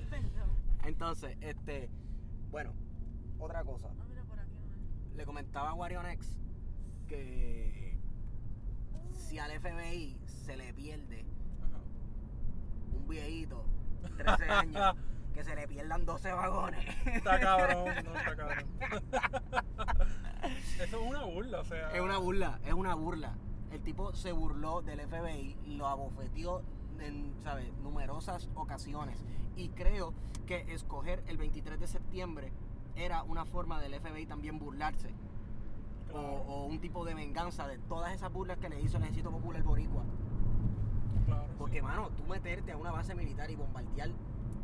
Perdón. 0.09 0.55
Entonces, 0.85 1.37
este, 1.41 1.89
bueno, 2.51 2.73
otra 3.39 3.63
cosa. 3.63 3.93
No, 3.93 4.05
mira 4.05 4.23
por 4.23 4.39
aquí. 4.39 4.51
no. 4.53 5.15
Le 5.15 5.25
comentaba 5.25 5.69
a 5.69 5.73
Warionex 5.73 6.37
que 7.07 7.97
si 9.13 9.39
al 9.39 9.51
FBI 9.59 10.17
se 10.25 10.57
le 10.57 10.73
pierde 10.73 11.25
Ajá. 11.63 11.81
un 12.93 13.07
viejito, 13.07 13.65
13 14.17 14.43
años, 14.49 14.95
que 15.33 15.43
se 15.43 15.55
le 15.55 15.67
pierdan 15.67 16.05
12 16.05 16.31
vagones. 16.31 16.85
Está 17.07 17.39
cabrón, 17.39 17.85
no 18.05 18.15
está 18.15 18.35
cabrón. 18.35 18.65
Eso 20.79 20.83
es 20.83 20.93
una 20.93 21.23
burla, 21.23 21.61
o 21.61 21.65
sea. 21.65 21.91
Es 21.91 22.01
una 22.01 22.17
burla, 22.17 22.59
es 22.65 22.73
una 22.73 22.93
burla. 22.95 23.33
El 23.71 23.81
tipo 23.81 24.13
se 24.13 24.31
burló 24.31 24.81
del 24.81 25.01
FBI, 25.01 25.57
lo 25.77 25.87
abofeteó 25.87 26.61
en 26.99 27.33
¿sabes? 27.43 27.71
numerosas 27.83 28.49
ocasiones. 28.55 29.23
Y 29.55 29.69
creo 29.69 30.13
que 30.45 30.73
escoger 30.73 31.23
el 31.27 31.37
23 31.37 31.79
de 31.79 31.87
septiembre 31.87 32.51
era 32.95 33.23
una 33.23 33.45
forma 33.45 33.79
del 33.81 33.99
FBI 33.99 34.25
también 34.25 34.59
burlarse. 34.59 35.09
O, 35.09 36.11
Claro. 36.11 36.27
o 36.47 36.65
un 36.65 36.79
tipo 36.79 37.03
de 37.03 37.13
venganza 37.13 37.67
de 37.67 37.77
todas 37.79 38.13
esas 38.13 38.31
burlas 38.31 38.57
que 38.59 38.69
le 38.69 38.79
hizo 38.79 38.97
el 38.97 39.03
ejército 39.03 39.31
popular 39.31 39.63
boricua. 39.63 40.03
Claro, 41.25 41.45
sí. 41.47 41.55
Porque, 41.57 41.81
mano, 41.81 42.09
tú 42.09 42.23
meterte 42.25 42.71
a 42.71 42.77
una 42.77 42.91
base 42.91 43.15
militar 43.15 43.49
y 43.49 43.55
bombardear 43.55 44.11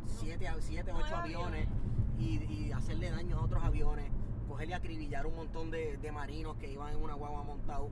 7, 0.06 0.48
7 0.60 0.90
Nueve 0.92 1.04
8 1.08 1.16
aviones 1.16 1.68
y, 2.18 2.42
y 2.44 2.72
hacerle 2.72 3.10
daño 3.10 3.38
a 3.38 3.42
otros 3.42 3.62
aviones, 3.64 4.10
coger 4.48 4.68
y 4.70 4.72
acribillar 4.72 5.26
un 5.26 5.34
montón 5.36 5.70
de, 5.70 5.96
de 5.98 6.12
marinos 6.12 6.56
que 6.56 6.70
iban 6.70 6.92
en 6.92 7.02
una 7.02 7.14
guagua 7.14 7.42
montado 7.42 7.90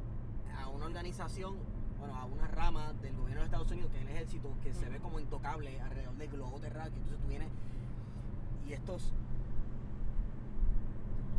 a 0.57 0.69
una 0.69 0.87
organización, 0.87 1.57
bueno, 2.01 2.17
a 2.17 2.25
una 2.25 2.47
rama 2.49 2.93
del 3.03 3.15
gobierno 3.17 3.41
de 3.43 3.45
Estados 3.47 3.71
Unidos, 3.71 3.91
que 3.93 3.99
es 3.99 4.03
el 4.03 4.09
ejército, 4.09 4.55
que 4.63 4.73
se 4.75 4.89
ve 4.89 4.99
como 4.99 5.21
intocable 5.21 5.81
alrededor 5.81 6.15
del 6.17 6.31
globo 6.31 6.59
terráqueo. 6.59 6.97
Entonces 6.97 7.21
tú 7.21 7.29
vienes 7.29 7.49
y 8.67 8.73
estos 8.73 9.13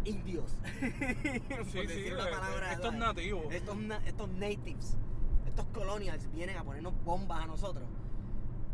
indios, 0.05 0.57
por 1.49 1.65
Sí, 1.65 1.87
sí, 1.87 2.11
una 2.11 2.27
eh, 2.27 2.31
palabra, 2.31 2.71
estos 2.73 2.85
¿sabes? 2.93 2.99
nativos. 2.99 3.45
estos, 3.51 3.77
estos 4.05 4.29
natives, 4.29 4.97
estos 5.45 5.65
colonials 5.67 6.31
vienen 6.31 6.57
a 6.57 6.63
ponernos 6.63 6.93
bombas 7.03 7.43
a 7.43 7.47
nosotros. 7.47 7.85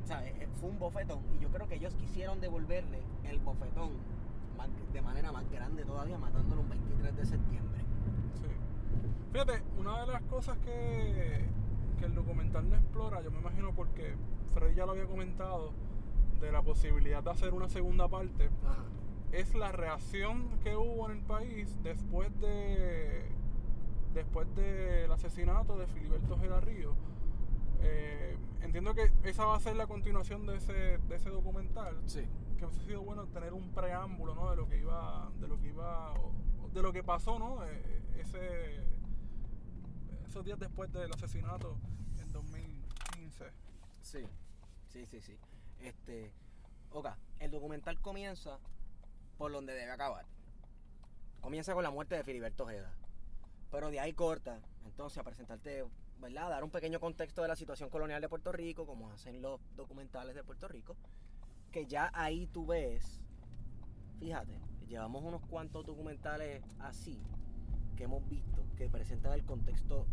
¿Sabes? 0.05 0.33
Eh, 0.39 0.47
Fue 0.61 0.69
un 0.69 0.79
bofetón. 0.79 1.19
Y 1.35 1.39
yo 1.39 1.49
creo 1.49 1.67
que 1.67 1.75
ellos 1.75 1.93
quisieron 1.95 2.39
devolverle 2.39 3.01
el 3.25 3.39
bofetón 3.39 3.91
de 4.93 5.01
manera 5.01 5.31
más 5.31 5.49
grande 5.51 5.83
todavía, 5.85 6.17
matándolo 6.17 6.61
un 6.61 6.69
23 6.69 7.15
de 7.15 7.25
septiembre. 7.25 7.81
Sí. 8.41 8.47
Fíjate, 9.31 9.61
una 9.77 10.01
de 10.01 10.07
las 10.13 10.21
cosas 10.23 10.57
que, 10.59 11.45
que 11.97 12.05
el 12.05 12.15
documental 12.15 12.69
no 12.69 12.75
explora, 12.75 13.21
yo 13.21 13.31
me 13.31 13.39
imagino 13.39 13.73
porque 13.75 14.15
Freddy 14.53 14.75
ya 14.75 14.85
lo 14.85 14.93
había 14.93 15.05
comentado, 15.05 15.73
de 16.39 16.51
la 16.51 16.61
posibilidad 16.61 17.23
de 17.23 17.31
hacer 17.31 17.53
una 17.53 17.67
segunda 17.67 18.07
parte, 18.07 18.49
es 19.31 19.55
la 19.55 19.71
reacción 19.71 20.59
que 20.63 20.75
hubo 20.75 21.09
en 21.09 21.17
el 21.17 21.23
país 21.23 21.77
después 21.83 22.29
de 22.39 23.25
después 24.13 24.47
del 24.55 25.11
asesinato 25.11 25.77
de 25.77 25.87
Filiberto 25.87 26.37
Gedarrío. 26.39 26.95
Eh, 27.81 28.35
entiendo 28.61 28.95
que 28.95 29.11
esa 29.23 29.45
va 29.45 29.55
a 29.55 29.59
ser 29.59 29.75
la 29.75 29.85
continuación 29.85 30.47
de 30.47 30.57
ese, 30.57 30.97
de 30.97 31.15
ese 31.15 31.29
documental. 31.29 31.95
Sí. 32.07 32.27
Que 32.57 32.65
hubiese 32.65 32.85
sido 32.85 33.03
bueno 33.03 33.27
tener 33.27 33.53
un 33.53 33.71
preámbulo 33.71 34.33
¿no? 34.33 34.49
de 34.49 34.55
lo 34.55 34.67
que 34.67 34.79
iba, 34.79 35.29
de 35.39 35.47
lo 35.47 35.59
que 35.59 35.67
iba, 35.67 36.13
de 36.73 36.81
lo 36.81 36.91
que 36.91 37.03
pasó, 37.03 37.37
¿no? 37.37 37.63
Eh, 37.65 38.01
ese, 38.17 38.83
esos 40.37 40.45
días 40.45 40.59
después 40.59 40.93
del 40.93 41.11
asesinato 41.11 41.75
en 42.21 42.31
2015. 42.31 43.45
Sí, 44.03 44.19
sí, 44.87 45.03
sí, 45.07 45.19
sí. 45.19 45.35
Este, 45.79 46.31
Oka, 46.91 47.17
el 47.39 47.49
documental 47.49 47.99
comienza 47.99 48.59
por 49.39 49.51
donde 49.51 49.73
debe 49.73 49.89
acabar. 49.89 50.25
Comienza 51.41 51.73
con 51.73 51.81
la 51.81 51.89
muerte 51.89 52.13
de 52.13 52.23
Filiberto 52.23 52.65
Ojeda. 52.65 52.93
Pero 53.71 53.89
de 53.89 53.99
ahí 53.99 54.13
corta, 54.13 54.61
entonces, 54.85 55.17
a 55.17 55.23
presentarte, 55.23 55.83
¿verdad? 56.19 56.51
Dar 56.51 56.63
un 56.63 56.69
pequeño 56.69 56.99
contexto 56.99 57.41
de 57.41 57.47
la 57.47 57.55
situación 57.55 57.89
colonial 57.89 58.21
de 58.21 58.29
Puerto 58.29 58.51
Rico, 58.51 58.85
como 58.85 59.09
hacen 59.09 59.41
los 59.41 59.59
documentales 59.75 60.35
de 60.35 60.43
Puerto 60.43 60.67
Rico. 60.67 60.95
Que 61.71 61.87
ya 61.87 62.11
ahí 62.13 62.45
tú 62.45 62.67
ves, 62.67 63.21
fíjate, 64.19 64.59
llevamos 64.87 65.23
unos 65.23 65.41
cuantos 65.47 65.83
documentales 65.83 66.61
así 66.77 67.19
que 67.95 68.03
hemos 68.03 68.29
visto 68.29 68.63
que 68.77 68.87
presentan 68.87 69.33
el 69.33 69.43
contexto 69.43 70.05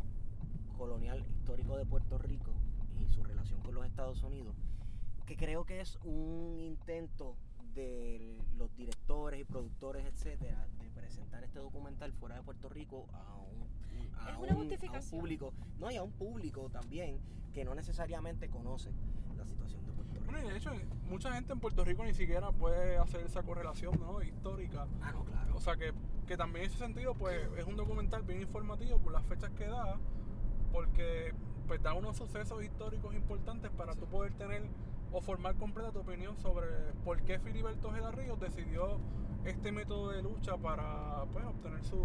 colonial 0.75 1.25
histórico 1.39 1.77
de 1.77 1.85
Puerto 1.87 2.19
Rico 2.19 2.53
y 3.01 3.07
su 3.09 3.23
relación 3.23 3.61
con 3.63 3.75
los 3.75 3.87
Estados 3.87 4.23
Unidos, 4.23 4.55
que 5.27 5.37
creo 5.37 5.65
que 5.65 5.81
es 5.81 5.97
un 6.05 6.59
intento 6.61 7.37
de 7.75 8.39
los 8.57 8.75
directores 8.77 9.41
y 9.41 9.45
productores, 9.45 10.05
etcétera, 10.07 10.67
de 10.81 10.91
presentar 10.91 11.43
este 11.43 11.59
documental 11.59 12.13
fuera 12.13 12.37
de 12.37 12.43
Puerto 12.43 12.69
Rico 12.69 13.07
a 13.13 13.35
un, 13.35 13.63
a 14.19 14.31
Es 14.31 14.37
un- 14.37 14.45
una 14.45 14.53
a 14.53 14.57
un 14.57 15.11
público, 15.11 15.53
no, 15.81 15.91
y 15.91 15.97
a 15.97 16.03
un 16.03 16.13
público 16.13 16.69
también 16.71 17.19
que 17.53 17.65
no 17.65 17.75
necesariamente 17.75 18.49
conoce 18.49 18.91
la 19.37 19.45
situación 19.45 19.85
de 19.87 19.93
Puerto 19.93 20.13
Rico. 20.15 20.25
Bueno, 20.27 20.47
y 20.47 20.51
de 20.53 20.57
hecho, 20.59 20.71
mucha 21.09 21.33
gente 21.33 21.53
en 21.53 21.61
Puerto 21.61 21.85
Rico 21.85 22.05
ni 22.05 22.15
siquiera 22.15 22.53
puede 22.53 22.97
hacer 22.99 23.23
esa 23.23 23.43
correlación 23.43 23.99
¿no? 24.01 24.23
histórica. 24.23 24.87
Ah, 25.03 25.13
no, 25.13 25.25
claro. 25.25 25.57
O 25.57 25.61
sea 25.61 25.77
que, 25.77 25.93
que 26.29 26.37
también 26.37 26.65
en 26.67 26.71
ese 26.71 26.79
sentido, 26.79 27.15
pues 27.15 27.41
es 27.59 27.65
un 27.67 27.77
documental 27.77 28.23
bien 28.23 28.41
informativo 28.41 28.99
por 28.99 29.13
las 29.13 29.25
fechas 29.27 29.51
que 29.51 29.67
da, 29.67 29.99
porque 30.75 31.33
pues 31.69 31.81
da 31.83 31.95
unos 31.95 32.17
sucesos 32.17 32.63
históricos 32.63 33.15
importantes 33.15 33.71
para 33.71 33.95
tú 33.95 34.05
poder 34.07 34.35
tener 34.35 34.63
o 35.13 35.21
formar 35.23 35.55
completa 35.55 35.93
tu 35.93 36.01
opinión 36.01 36.37
sobre 36.39 36.67
por 37.05 37.23
qué 37.23 37.39
Filiberto 37.39 37.89
Ojeda 37.89 38.11
Ríos 38.11 38.39
decidió 38.41 38.99
este 39.45 39.71
método 39.73 40.11
de 40.11 40.23
lucha 40.23 40.57
para 40.57 41.25
pues, 41.33 41.45
obtener 41.47 41.83
su, 41.85 41.97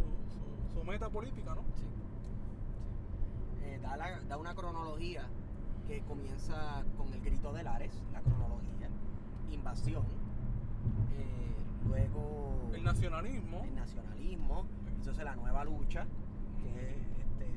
su, 0.71 0.73
su 0.79 0.83
meta 0.85 1.09
política, 1.09 1.55
¿no? 1.55 1.63
Sí. 1.75 1.83
sí. 1.83 3.65
Eh, 3.65 3.79
da, 3.81 3.97
la- 3.97 4.19
da 4.21 4.37
una 4.37 4.53
cronología 4.53 5.27
que 5.87 6.01
comienza 6.01 6.83
con 6.97 7.11
el 7.13 7.21
grito 7.21 7.51
de 7.51 7.63
Lares, 7.63 7.99
la 8.13 8.21
cronología, 8.21 8.89
invasión, 9.51 10.03
eh, 11.17 11.55
luego 11.87 12.69
El 12.75 12.83
nacionalismo, 12.83 13.63
el 13.63 13.75
nacionalismo, 13.75 14.65
entonces 14.95 15.25
la 15.25 15.35
nueva 15.35 15.63
lucha, 15.63 16.05
que 16.61 16.69
es 16.91 16.97
este, 17.19 17.47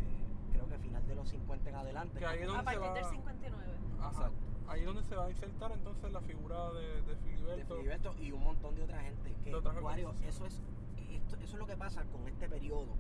creo 0.53 0.67
que 0.69 0.79
final 0.79 1.07
de 1.07 1.12
los 1.23 1.31
50 1.31 1.71
en 1.71 1.77
adelante. 1.77 2.19
Que 2.19 2.27
ahí 2.27 2.39
es 2.41 2.45
A 2.45 2.47
donde 2.47 2.59
se 2.61 2.65
partir 2.65 2.83
va- 2.83 2.95
del 2.95 3.05
59. 3.05 3.73
ajá, 4.01 4.09
Exacto. 4.11 4.37
ahí 4.69 4.81
es 4.81 4.87
donde 4.87 5.03
se 5.05 5.17
va 5.17 5.25
a 5.27 5.31
insertar 5.31 5.73
entonces 5.73 6.13
la 6.13 6.21
figura 6.21 6.73
de, 6.73 7.03
de 7.03 7.15
de 7.57 7.65
Filiberto. 7.65 8.15
Y 8.21 8.33
un 8.33 8.43
montón 8.45 8.75
de 8.75 8.83
otra 8.83 9.01
gente 9.03 9.35
que 9.45 9.51
De 9.51 9.57
otras 9.57 9.83
Wario, 9.83 10.15
eso 10.27 10.47
es 10.47 10.61
esto- 11.11 11.37
eso 11.37 11.53
es 11.55 11.59
lo 11.59 11.67
que 11.67 11.77
pasa 11.77 12.05
con 12.07 12.27
este 12.29 12.49
periodo 12.49 12.95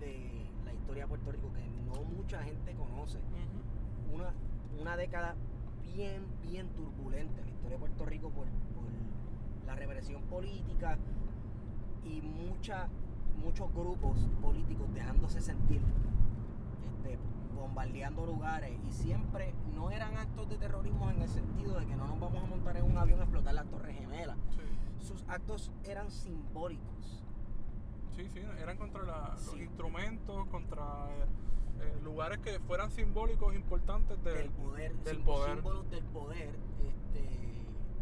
de 0.00 0.46
la 0.64 0.72
historia 0.74 1.04
de 1.04 1.08
Puerto 1.08 1.32
Rico 1.32 1.52
que 1.52 1.66
no 1.86 2.02
mucha 2.04 2.42
gente 2.42 2.74
conoce 2.74 3.18
una, 4.12 4.32
una 4.78 4.96
década 4.96 5.34
bien 5.82 6.26
bien 6.42 6.68
turbulenta 6.74 7.40
en 7.40 7.46
la 7.46 7.52
historia 7.52 7.76
de 7.76 7.80
Puerto 7.80 8.04
Rico 8.04 8.28
por, 8.30 8.44
por 8.44 8.84
la 9.66 9.74
represión 9.74 10.22
política 10.24 10.98
y 12.04 12.20
mucha 12.20 12.88
muchos 13.42 13.72
grupos 13.74 14.18
políticos 14.42 14.86
dejándose 14.94 15.40
sentir 15.40 15.80
este, 16.86 17.18
bombardeando 17.56 18.24
lugares 18.26 18.78
y 18.86 18.92
siempre 18.92 19.52
no 19.74 19.90
eran 19.90 20.16
actos 20.16 20.48
de 20.48 20.56
terrorismo 20.56 21.10
en 21.10 21.22
el 21.22 21.28
sentido 21.28 21.78
de 21.78 21.86
que 21.86 21.96
no 21.96 22.06
nos 22.06 22.20
vamos 22.20 22.42
a 22.42 22.46
montar 22.46 22.76
en 22.76 22.84
un 22.84 22.96
avión 22.96 23.20
a 23.20 23.24
explotar 23.24 23.54
las 23.54 23.66
torres 23.66 23.96
gemelas. 23.98 24.36
Sí. 24.50 25.04
Sus 25.06 25.24
actos 25.28 25.70
eran 25.84 26.10
simbólicos. 26.10 27.22
Sí, 28.14 28.28
sí, 28.32 28.40
eran 28.60 28.76
contra 28.78 29.02
la- 29.02 29.34
los 29.44 29.56
instrumentos, 29.60 30.46
contra 30.48 31.06
eh, 31.10 31.26
eh, 31.82 32.00
lugares 32.02 32.38
que 32.38 32.58
fueran 32.60 32.90
simbólicos 32.90 33.54
importantes 33.54 34.22
del, 34.24 34.34
del 34.34 34.50
poder, 34.50 34.94
del 35.04 35.16
sim- 35.16 35.24
poder. 35.24 35.54
símbolos 35.56 35.90
del 35.90 36.04
poder 36.04 36.54
este, 36.82 37.22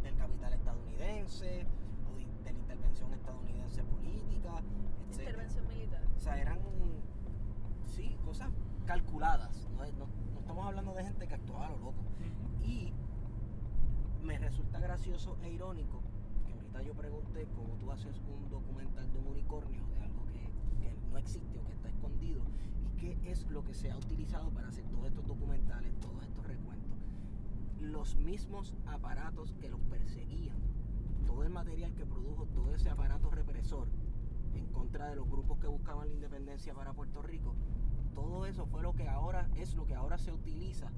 del 0.02 0.16
capital 0.16 0.52
estadounidense 0.52 1.66
o 2.12 2.16
de, 2.16 2.24
de 2.44 2.52
la 2.52 2.58
intervención 2.58 3.12
estadounidense 3.12 3.82
política, 3.84 4.52
etc. 5.10 5.18
Intervención 5.20 5.66
militar. 5.66 6.02
O 6.16 6.20
sea, 6.20 6.40
eran, 6.40 6.58
sí, 7.86 8.16
cosas 8.24 8.50
calculadas. 8.84 9.68
No, 9.76 9.84
es- 9.84 9.94
no- 9.94 10.06
no 10.32 10.40
estamos 10.40 10.66
hablando 10.66 10.94
de 10.94 11.04
gente 11.04 11.26
que 11.26 11.34
actuaba 11.34 11.66
a 11.66 11.70
lo 11.70 11.78
loco. 11.78 12.02
Y 12.62 12.92
me 14.22 14.38
resulta 14.38 14.78
gracioso 14.80 15.36
e 15.42 15.52
irónico 15.52 16.00
que 16.46 16.52
ahorita 16.54 16.82
yo 16.82 16.94
pregunté 16.94 17.46
cómo 17.54 17.74
tú 17.76 17.90
haces 17.92 18.20
un 18.28 18.48
documental 18.48 19.10
de 19.12 19.18
un 19.18 19.26
unicornio, 19.28 19.84
de 19.88 19.98
algo 20.00 20.24
que, 20.26 20.50
que 20.80 20.96
no 21.10 21.18
existe 21.18 21.58
o 21.58 21.64
que 21.64 21.72
está 21.72 21.88
escondido, 21.88 22.42
y 22.82 22.98
qué 23.00 23.30
es 23.30 23.46
lo 23.50 23.62
que 23.64 23.74
se 23.74 23.90
ha 23.90 23.96
utilizado 23.96 24.50
para 24.50 24.68
hacer 24.68 24.84
todos 24.88 25.06
estos 25.06 25.26
documentales, 25.26 25.92
todos 26.00 26.22
estos 26.24 26.46
recuentos. 26.46 26.98
Los 27.80 28.16
mismos 28.16 28.74
aparatos 28.86 29.52
que 29.60 29.68
los 29.68 29.80
perseguían, 29.82 30.56
todo 31.26 31.42
el 31.42 31.50
material 31.50 31.92
que 31.94 32.06
produjo 32.06 32.46
todo 32.46 32.74
ese 32.74 32.88
aparato 32.88 33.30
represor 33.30 33.88
en 34.54 34.66
contra 34.68 35.08
de 35.08 35.16
los 35.16 35.28
grupos 35.28 35.58
que 35.58 35.66
buscaban 35.66 36.08
la 36.08 36.14
independencia 36.14 36.72
para 36.74 36.92
Puerto 36.94 37.20
Rico, 37.22 37.54
todo 38.14 38.46
eso 38.46 38.66
fue 38.66 38.82
lo 38.82 38.94
que 38.94 39.08
ahora 39.08 39.48
es 39.56 39.74
lo 39.74 39.86
que 39.86 39.94
ahora 39.94 40.18
se 40.18 40.32
utiliza 40.32 40.90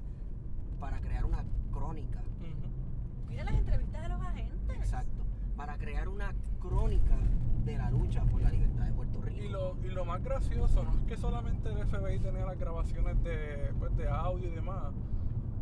para 0.79 0.99
crear 1.01 1.25
una 1.25 1.43
crónica. 1.71 2.19
Ujú. 2.19 3.29
Mira 3.29 3.43
las 3.43 3.55
entrevistas 3.55 4.03
de 4.03 4.09
los 4.09 4.21
agentes. 4.21 4.77
Exacto. 4.77 5.23
Para 5.55 5.77
crear 5.77 6.07
una 6.07 6.33
crónica 6.59 7.17
de 7.65 7.77
la 7.77 7.89
lucha 7.89 8.23
por 8.25 8.41
la 8.41 8.49
libertad 8.49 8.85
de 8.85 8.93
Puerto 8.93 9.21
Rico. 9.21 9.43
Y 9.43 9.49
lo, 9.49 9.77
y 9.83 9.89
lo 9.89 10.05
más 10.05 10.23
gracioso 10.23 10.83
no 10.83 10.93
es 10.93 11.03
que 11.05 11.17
solamente 11.17 11.69
el 11.69 11.85
FBI 11.85 12.19
tenía 12.19 12.45
las 12.45 12.57
grabaciones 12.59 13.21
de, 13.23 13.73
pues, 13.79 13.95
de 13.97 14.07
audio 14.07 14.47
y 14.47 14.51
demás. 14.51 14.93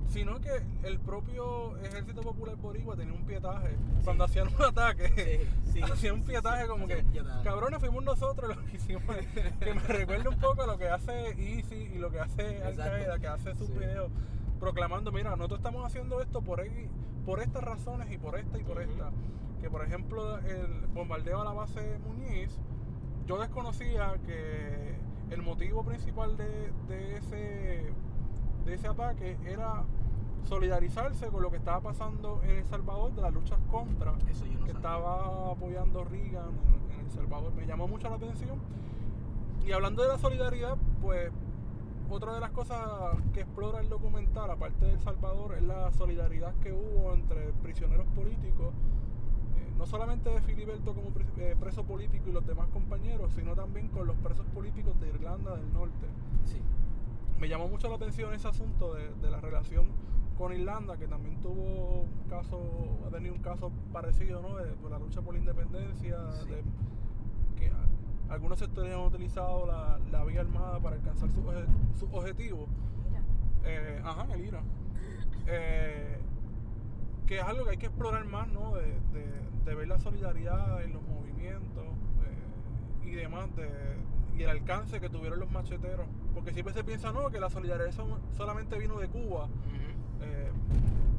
Sino 0.07 0.39
que 0.39 0.51
el 0.83 0.99
propio 0.99 1.75
Ejército 1.77 2.21
Popular 2.21 2.55
Boricua 2.55 2.95
tenía 2.95 3.13
un 3.13 3.25
pietaje. 3.25 3.75
Cuando 4.03 4.23
hacían 4.23 4.47
un 4.47 4.61
ataque, 4.63 5.47
Sí, 5.65 5.73
sí, 5.73 5.81
hacían 5.91 6.15
un 6.15 6.23
pietaje 6.23 6.67
como 6.67 6.87
que, 6.87 7.03
cabrones, 7.43 7.79
fuimos 7.79 8.03
nosotros 8.03 8.55
los 8.55 8.65
que 8.65 8.77
hicimos. 8.77 9.03
que 9.59 9.73
me 9.73 9.81
recuerda 9.81 10.29
un 10.29 10.39
poco 10.39 10.61
a 10.63 10.67
lo 10.67 10.77
que 10.77 10.87
hace 10.89 11.29
Easy 11.31 11.75
y 11.93 11.97
lo 11.97 12.11
que 12.11 12.19
hace 12.19 12.63
Al. 12.63 12.75
Qaeda, 12.75 13.19
que 13.19 13.27
hace 13.27 13.55
sus 13.55 13.69
videos 13.69 14.09
proclamando, 14.59 15.11
mira, 15.11 15.31
nosotros 15.35 15.59
estamos 15.59 15.85
haciendo 15.85 16.21
esto 16.21 16.41
por, 16.41 16.61
ahí- 16.61 16.89
por 17.25 17.41
estas 17.41 17.63
razones 17.63 18.11
y 18.11 18.17
por 18.17 18.37
esta 18.39 18.57
y 18.57 18.63
por 18.63 18.81
esta. 18.81 19.11
Que 19.61 19.69
por 19.69 19.83
ejemplo 19.83 20.37
el 20.39 20.85
bombardeo 20.93 21.41
a 21.41 21.45
la 21.45 21.51
base 21.53 21.97
Muñiz, 22.05 22.57
yo 23.25 23.39
desconocía 23.39 24.13
que 24.25 24.95
el 25.31 25.41
motivo 25.41 25.83
principal 25.83 26.37
de, 26.37 26.71
de 26.87 27.17
ese, 27.17 27.93
de 28.65 28.73
ese 28.73 28.87
ataque 28.87 29.37
era 29.45 29.83
solidarizarse 30.45 31.27
con 31.27 31.41
lo 31.41 31.51
que 31.51 31.57
estaba 31.57 31.81
pasando 31.81 32.41
en 32.43 32.51
El 32.51 32.65
Salvador 32.65 33.13
de 33.13 33.21
las 33.21 33.33
luchas 33.33 33.59
contra 33.71 34.13
Eso 34.29 34.45
yo 34.45 34.53
no 34.59 34.65
que 34.65 34.71
sabía. 34.71 34.73
estaba 34.73 35.51
apoyando 35.51 36.03
Reagan 36.03 36.49
en, 36.89 36.91
en 36.99 37.05
El 37.05 37.11
Salvador. 37.11 37.53
Me 37.53 37.65
llamó 37.65 37.87
mucho 37.87 38.09
la 38.09 38.15
atención. 38.15 38.59
Y 39.65 39.71
hablando 39.71 40.03
de 40.03 40.09
la 40.09 40.17
solidaridad, 40.17 40.77
pues 41.01 41.31
otra 42.09 42.35
de 42.35 42.39
las 42.39 42.51
cosas 42.51 42.79
que 43.33 43.41
explora 43.41 43.79
el 43.79 43.89
documental, 43.89 44.49
aparte 44.51 44.85
de 44.85 44.93
El 44.93 44.99
Salvador, 44.99 45.55
es 45.55 45.63
la 45.63 45.91
solidaridad 45.93 46.53
que 46.61 46.71
hubo 46.71 47.13
entre 47.13 47.51
prisioneros 47.63 48.05
políticos, 48.15 48.73
eh, 49.57 49.73
no 49.75 49.87
solamente 49.87 50.29
de 50.29 50.39
Filiberto 50.41 50.93
como 50.93 51.09
pri- 51.09 51.25
eh, 51.37 51.55
preso 51.59 51.83
político 51.83 52.29
y 52.29 52.33
los 52.33 52.45
demás 52.45 52.67
compañeros, 52.69 53.33
sino 53.33 53.55
también 53.55 53.87
con 53.87 54.05
los 54.05 54.15
presos 54.17 54.45
políticos 54.53 54.99
de 54.99 55.07
Irlanda 55.07 55.55
del 55.55 55.73
Norte. 55.73 56.05
Sí. 56.43 56.61
Me 57.39 57.49
llamó 57.49 57.67
mucho 57.67 57.89
la 57.89 57.95
atención 57.95 58.33
ese 58.35 58.47
asunto 58.47 58.93
de, 58.93 59.09
de 59.15 59.31
la 59.31 59.41
relación 59.41 59.87
con 60.37 60.53
Irlanda, 60.53 60.97
que 60.97 61.07
también 61.07 61.39
tuvo 61.41 62.01
un 62.01 62.29
caso, 62.29 62.59
ha 63.07 63.09
tenido 63.09 63.33
un 63.35 63.41
caso 63.41 63.71
parecido, 63.93 64.41
¿no? 64.41 64.57
De, 64.57 64.71
por 64.73 64.91
la 64.91 64.99
lucha 64.99 65.21
por 65.21 65.33
la 65.33 65.39
independencia, 65.39 66.17
Sí. 66.43 66.49
de 66.49 66.63
que 67.57 67.69
a- 67.69 68.33
algunos 68.33 68.59
sectores 68.59 68.93
han 68.93 68.99
utilizado 69.01 69.65
la, 69.65 69.97
la 70.11 70.23
vía 70.25 70.41
armada 70.41 70.79
para 70.79 70.97
alcanzar 70.97 71.29
sus 71.31 71.43
sus 71.99 72.09
objetivos. 72.13 72.67
Eh, 73.63 74.01
ajá, 74.03 74.27
el 74.33 74.45
IRA. 74.45 74.61
Eh, 75.47 76.19
que 77.27 77.37
es 77.37 77.43
algo 77.43 77.63
que 77.65 77.71
hay 77.71 77.77
que 77.77 77.87
explorar 77.87 78.25
más, 78.25 78.47
¿no? 78.49 78.75
De, 78.75 78.85
de- 79.13 79.45
de 79.65 79.73
ver 79.73 79.87
la 79.87 79.97
solidaridad 79.97 80.83
en 80.83 80.93
los 80.93 81.01
movimientos 81.01 81.83
eh, 82.23 83.07
y 83.07 83.11
demás, 83.15 83.47
de, 83.55 83.67
y 84.37 84.43
el 84.43 84.49
alcance 84.49 84.99
que 84.99 85.09
tuvieron 85.09 85.39
los 85.39 85.49
macheteros. 85.51 86.05
Porque 86.35 86.53
siempre 86.53 86.73
se 86.75 86.83
piensa, 86.83 87.11
no, 87.11 87.29
que 87.31 87.39
la 87.39 87.49
solidaridad 87.49 87.91
so- 87.91 88.19
solamente 88.37 88.77
vino 88.77 88.99
de 88.99 89.07
Cuba 89.07 89.45
Ujú. 89.45 89.94
Eh, 90.21 90.51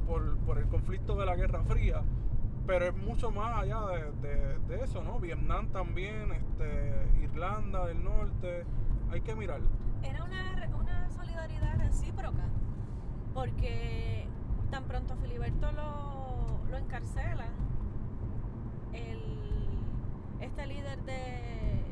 por, 0.07 0.37
por 0.39 0.57
el 0.57 0.67
conflicto 0.67 1.15
de 1.15 1.25
la 1.25 1.35
Guerra 1.35 1.63
Fría. 1.63 2.01
Pero 2.65 2.85
es 2.85 2.95
mucho 2.97 3.31
más 3.31 3.63
allá 3.63 3.79
de, 4.21 4.57
de- 4.67 4.83
eso, 4.83 5.01
¿no? 5.03 5.19
Vietnam 5.19 5.67
también, 5.67 6.31
este, 6.33 7.07
Irlanda 7.23 7.85
del 7.87 8.03
Norte. 8.03 8.65
Hay 9.11 9.21
que 9.21 9.35
mirar. 9.35 9.61
era 10.03 10.23
una, 10.23 10.67
una 10.77 11.09
solidaridad 11.11 11.77
recíproca, 11.79 12.43
porque 13.33 14.27
tan 14.69 14.83
pronto 14.83 15.15
Filiberto 15.15 15.71
lo, 15.71 16.59
lo 16.69 16.77
encarcelan, 16.77 17.53
el, 18.93 19.21
este 20.41 20.67
líder 20.67 21.01
de, 21.03 21.83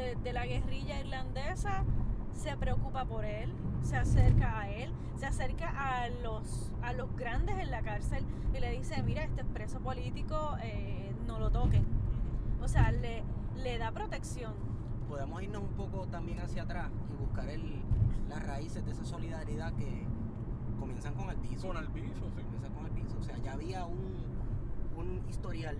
de, 0.00 0.16
de 0.16 0.32
la 0.32 0.44
guerrilla 0.46 1.00
irlandesa 1.00 1.84
se 2.34 2.56
preocupa 2.56 3.04
por 3.04 3.24
él, 3.24 3.52
se 3.82 3.96
acerca 3.96 4.60
a 4.60 4.70
él, 4.70 4.92
se 5.16 5.26
acerca 5.26 5.68
a 5.68 6.08
los, 6.08 6.72
a 6.82 6.92
los 6.92 7.14
grandes 7.16 7.58
en 7.58 7.70
la 7.70 7.82
cárcel 7.82 8.24
y 8.54 8.60
le 8.60 8.70
dice, 8.70 9.02
mira, 9.02 9.24
este 9.24 9.42
es 9.42 9.46
preso 9.48 9.80
político, 9.80 10.56
eh, 10.62 11.14
no 11.26 11.38
lo 11.38 11.50
toquen. 11.50 11.84
O 12.62 12.68
sea, 12.68 12.92
le, 12.92 13.22
le 13.62 13.78
da 13.78 13.92
protección. 13.92 14.54
Podemos 15.08 15.42
irnos 15.42 15.62
un 15.62 15.74
poco 15.74 16.06
también 16.06 16.40
hacia 16.40 16.62
atrás 16.62 16.90
y 17.12 17.16
buscar 17.16 17.48
el, 17.48 17.82
las 18.28 18.44
raíces 18.46 18.84
de 18.84 18.92
esa 18.92 19.04
solidaridad 19.04 19.72
que 19.74 20.06
comienzan 20.78 21.14
con 21.14 21.28
Albizu. 21.28 21.68
Con 21.68 21.76
Albizu, 21.76 22.24
sí. 22.36 22.42
Comienzan 22.42 22.72
con 22.72 22.86
Albizu. 22.86 23.18
O 23.18 23.22
sea, 23.22 23.36
ya 23.38 23.52
había 23.52 23.84
un, 23.86 24.14
un 24.96 25.22
historial 25.28 25.76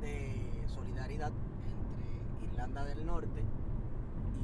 de 0.00 0.64
solidaridad 0.68 1.32
entre 1.68 2.46
Irlanda 2.46 2.84
del 2.84 3.06
Norte 3.06 3.42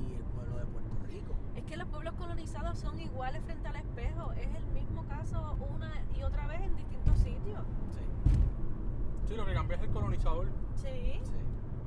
y 0.00 0.14
el 0.14 0.24
pueblo 0.24 0.56
de 0.58 0.66
Puerto 0.66 0.96
Rico. 1.06 1.34
Es 1.56 1.61
que 1.72 1.78
los 1.78 1.88
pueblos 1.88 2.12
colonizados 2.18 2.78
son 2.78 3.00
iguales 3.00 3.42
frente 3.46 3.66
al 3.66 3.76
espejo. 3.76 4.30
Es 4.32 4.54
el 4.54 4.66
mismo 4.74 5.06
caso 5.06 5.56
una 5.74 5.90
y 6.14 6.22
otra 6.22 6.46
vez 6.46 6.60
en 6.60 6.76
distintos 6.76 7.18
sitios. 7.18 7.62
Sí, 7.92 8.02
Sí, 9.26 9.36
lo 9.36 9.46
que 9.46 9.54
cambia 9.54 9.78
es 9.78 9.82
el 9.82 9.88
colonizador. 9.88 10.48
Sí. 10.74 11.18
sí. 11.22 11.32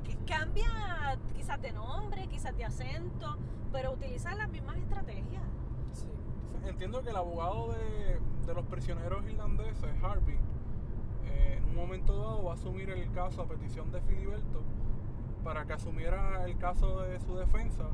Que 0.02 0.16
cambia 0.24 1.16
quizás 1.36 1.62
de 1.62 1.70
nombre, 1.70 2.26
quizás 2.26 2.56
de 2.56 2.64
acento, 2.64 3.36
pero 3.70 3.92
utilizan 3.92 4.38
las 4.38 4.48
mismas 4.50 4.76
estrategias. 4.78 5.44
sí. 5.92 6.08
Entiendo 6.64 7.04
que 7.04 7.10
el 7.10 7.16
abogado 7.16 7.72
de, 7.72 8.18
de 8.44 8.54
los 8.54 8.64
prisioneros 8.66 9.24
irlandeses, 9.24 10.02
Harvey, 10.02 10.36
eh, 11.26 11.58
en 11.58 11.64
un 11.64 11.76
momento 11.76 12.18
dado 12.18 12.42
va 12.42 12.50
a 12.50 12.54
asumir 12.54 12.90
el 12.90 13.08
caso 13.12 13.42
a 13.42 13.46
petición 13.46 13.92
de 13.92 14.00
Filiberto 14.00 14.64
para 15.44 15.64
que 15.64 15.74
asumiera 15.74 16.44
el 16.44 16.58
caso 16.58 17.02
de 17.02 17.20
su 17.20 17.36
defensa. 17.36 17.84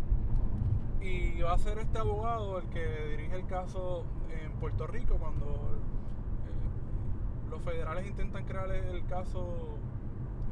Y 1.03 1.41
va 1.43 1.55
a 1.55 1.59
ser 1.59 1.79
este 1.79 1.99
abogado 1.99 2.59
el 2.59 2.67
que 2.69 2.85
dirige 3.11 3.35
el 3.37 3.47
caso 3.47 4.05
en 4.31 4.53
Puerto 4.53 4.87
Rico 4.87 5.17
cuando 5.19 5.47
eh, 5.47 7.51
los 7.51 7.61
federales 7.63 8.07
intentan 8.07 8.45
crear 8.45 8.71
el 8.71 9.05
caso 9.07 9.47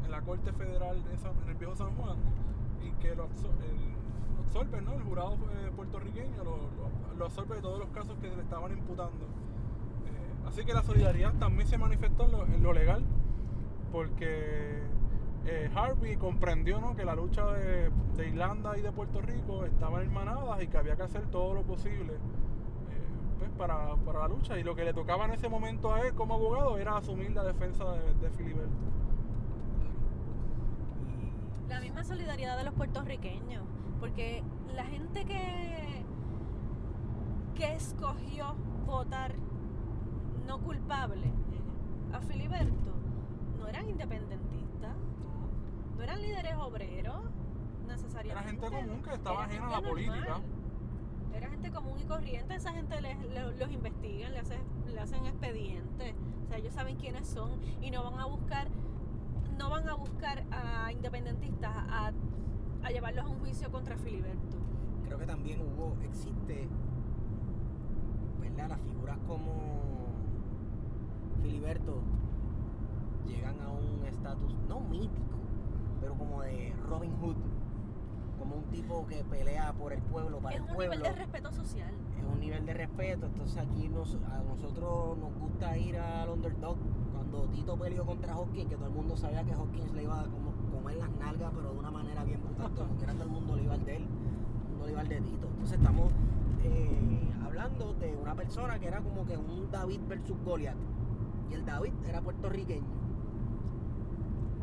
en 0.05 0.11
la 0.11 0.21
Corte 0.23 0.53
Federal 0.53 0.97
en, 0.97 1.49
el 1.49 1.55
viejo 1.57 1.77
San 1.77 1.95
Juan 1.97 2.17
y 2.83 2.91
que 3.01 3.15
lo, 3.15 3.25
absor- 3.29 3.55
el- 3.63 3.95
absorbe, 4.45 4.83
¿no? 4.83 4.95
El 4.95 5.03
jurado 5.05 5.35
eh, 5.35 5.71
puertorriqueño 5.77 6.43
lo 7.17 7.25
absorbe 7.25 7.57
de 7.57 7.63
todos 7.63 7.79
los 7.79 7.89
casos 7.91 8.17
que 8.21 8.29
le 8.35 8.43
estaban 8.43 8.73
imputando. 8.73 9.27
Eh, 10.07 10.49
así 10.49 10.65
que 10.65 10.73
la 10.75 10.83
solidaridad 10.83 11.33
también 11.35 11.69
se 11.69 11.79
manifestó 11.79 12.25
en 12.25 12.33
lo, 12.33 12.45
en 12.47 12.63
lo 12.63 12.73
legal, 12.73 13.05
porque 13.93 14.83
eh, 15.47 15.71
Harvey 15.75 16.17
comprendió 16.17 16.81
¿no? 16.81 16.95
que 16.95 17.05
la 17.05 17.15
lucha 17.15 17.47
de, 17.53 17.91
de 18.17 18.29
Irlanda 18.29 18.77
y 18.77 18.83
de 18.83 18.93
Puerto 18.93 19.21
Rico 19.21 19.65
estaban 19.65 20.03
hermanadas 20.03 20.63
y 20.63 20.67
que 20.69 20.77
había 20.77 20.97
que 20.97 21.03
hacer 21.03 21.27
todo 21.27 21.55
lo 21.55 21.63
posible 21.63 22.15
eh, 22.15 22.19
pues, 23.39 23.51
para, 23.53 23.97
para 23.97 24.21
la 24.21 24.29
lucha. 24.29 24.59
Y 24.59 24.63
lo 24.63 24.75
que 24.75 24.85
le 24.85 24.93
tocaba 24.93 25.25
en 25.25 25.33
ese 25.33 25.49
momento 25.49 25.95
a 25.95 26.01
él 26.03 26.15
como 26.15 26.35
abogado 26.35 26.79
era 26.79 26.97
asumir 26.97 27.31
la 27.33 27.45
defensa 27.45 27.85
de, 27.93 28.15
de 28.15 28.31
Filiberto. 28.31 28.71
La 31.69 31.81
misma 31.81 32.05
solidaridad 32.05 32.59
de 32.59 32.65
los 32.65 32.75
puertorriqueños, 32.75 33.63
porque 34.01 34.43
la 34.75 34.85
gente 34.85 35.25
que, 35.25 36.05
que 37.55 37.75
escogió 37.75 38.55
votar 38.87 39.35
no 40.47 40.59
culpable 40.59 41.31
a 42.13 42.21
Filiberto 42.21 42.93
no 43.59 43.69
eran 43.69 43.89
independentistas, 43.89 44.97
no 46.01 46.05
eran 46.05 46.23
líderes 46.23 46.55
obreros 46.57 47.21
necesariamente. 47.87 48.31
Era 48.31 48.43
gente 48.43 48.67
común 48.87 49.03
que 49.03 49.13
estaba 49.15 49.45
ajena 49.45 49.67
a 49.67 49.71
la 49.71 49.81
política. 49.89 50.41
Era 51.35 51.49
gente 51.51 51.71
común 51.71 51.99
y 52.01 52.05
corriente, 52.05 52.55
esa 52.55 52.73
gente 52.73 53.01
les- 53.03 53.19
le- 53.31 53.57
los 53.57 53.71
investigan, 53.71 54.33
le 54.33 54.39
hacen, 54.39 54.61
le 54.87 54.99
hacen 54.99 55.27
expedientes, 55.27 56.15
o 56.45 56.49
sea, 56.49 56.57
ellos 56.59 56.73
saben 56.75 56.97
quiénes 56.97 57.27
son 57.29 57.51
y 57.83 57.91
no 57.91 58.03
van 58.11 58.19
a 58.19 58.25
buscar, 58.27 58.69
no 59.59 59.71
van 59.71 59.89
a 59.89 59.95
buscar 59.95 60.43
a 60.51 60.91
independentistas 60.93 61.71
a, 61.71 62.13
a 62.83 62.89
llevarlos 62.91 63.25
a 63.27 63.29
un 63.29 63.39
juicio 63.41 63.71
contra 63.71 63.97
Filiberto. 63.99 64.57
creo 65.05 65.19
que 65.19 65.27
también 65.27 65.61
hubo, 65.61 65.97
existe, 66.03 66.67
¿verdad? 68.41 68.69
Las 68.71 68.81
figuras 68.81 69.19
como 69.27 70.09
Filiberto 71.43 72.01
llegan 73.27 73.61
a 73.61 73.69
un 73.69 74.05
estatus, 74.07 74.53
no 74.69 74.81
mítico, 74.81 75.39
pero 76.01 76.15
como 76.15 76.43
de 76.43 76.73
Robin 76.89 77.13
Hood, 77.21 77.37
como 78.39 78.57
un 78.57 78.65
tipo 78.65 79.07
que 79.07 79.23
pelea 79.25 79.73
por 79.75 79.93
el 79.93 80.01
pueblo, 80.03 80.39
para 80.39 80.57
Es 80.57 80.63
el 80.63 80.69
un 80.69 80.75
pueblo. 80.75 80.97
nivel 80.97 81.13
de 81.13 81.19
respeto 81.19 81.53
social. 81.53 81.91
es 82.19 82.25
un 82.25 82.41
nivel 82.41 82.65
de 82.67 82.75
respeto. 82.75 83.27
Entonces 83.27 83.59
aquí 83.59 83.89
nos, 83.89 84.15
a 84.15 84.43
nosotros 84.49 85.19
nos 85.19 85.35
gusta 85.39 85.77
ir 85.77 85.97
al 85.99 86.31
underdog. 86.31 86.77
Cuando 87.13 87.43
Tito 87.49 87.77
peleó 87.79 88.05
contra 88.07 88.37
Hopkins, 88.39 88.69
que 88.71 88.77
todo 88.77 88.87
el 88.87 88.93
mundo 88.95 89.17
sabía 89.17 89.45
que 89.45 89.55
Hopkins 89.55 89.93
le 89.93 90.05
iba 90.05 90.21
a 90.21 90.25
como 90.25 90.53
comer 90.73 90.97
las 90.97 91.11
nalgas, 91.11 91.53
pero 91.55 91.73
de 91.73 91.79
una 91.79 91.91
manera 91.91 92.25
bien 92.25 92.41
brutal, 92.43 92.73
como 92.75 92.97
quiera 92.97 93.13
todo 93.13 93.25
el 93.25 93.31
mundo 93.31 93.57
le 93.57 93.63
iba 93.65 93.75
al 93.75 93.85
de 93.85 93.97
él, 93.97 94.07
todo 94.07 94.63
el 94.65 94.69
mundo 94.71 94.87
le 94.87 94.93
iba 94.93 95.01
al 95.03 95.09
de 95.09 95.21
Tito. 95.21 95.47
Entonces 95.49 95.79
estamos 95.79 96.11
eh, 96.65 97.31
hablando 97.45 97.93
de 97.95 98.17
una 98.17 98.35
persona 98.35 98.79
que 98.79 98.87
era 98.89 99.01
como 99.01 99.27
que 99.27 99.37
un 99.37 99.71
David 99.71 100.01
versus 100.09 100.37
Goliath. 100.45 100.77
Y 101.51 101.55
el 101.55 101.65
David 101.67 101.93
era 102.09 102.23
puertorriqueño. 102.23 102.87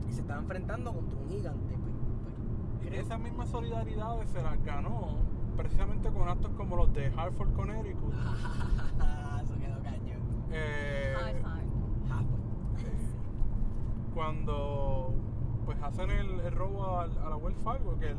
Y 0.07 0.11
se 0.13 0.21
estaba 0.21 0.39
enfrentando 0.39 0.93
contra 0.93 1.17
un 1.19 1.29
gigante. 1.29 1.75
pues, 1.77 2.31
pues, 2.81 2.93
Y 2.93 2.95
esas 2.97 3.19
mismas 3.19 3.49
solidaridades 3.49 4.29
se 4.29 4.41
las 4.41 4.63
ganó 4.63 5.17
precisamente 5.55 6.09
con 6.09 6.27
actos 6.29 6.51
como 6.55 6.75
los 6.75 6.93
de 6.93 7.07
Hartford, 7.17 7.53
Connecticut, 7.53 8.13
Ah, 8.99 9.41
Eh, 10.51 11.13
High 11.19 11.33
five. 11.35 11.47
Ah, 12.09 12.21
pues. 12.75 12.85
eh, 12.85 12.97
cuando 14.13 15.13
pues 15.65 15.77
hacen 15.83 16.09
el, 16.09 16.39
el 16.39 16.51
robo 16.53 16.99
al- 16.99 17.17
a, 17.17 17.29
la 17.29 17.35
Wells 17.35 17.59
Fargo, 17.63 17.97
que, 17.99 18.11
el- 18.11 18.17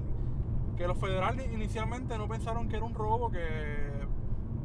que 0.76 0.86
los 0.86 0.98
federales 0.98 1.50
inicialmente 1.52 2.16
no 2.18 2.28
pensaron 2.28 2.68
que 2.68 2.76
era 2.76 2.84
un 2.84 2.94
robo, 2.94 3.30
que 3.30 3.38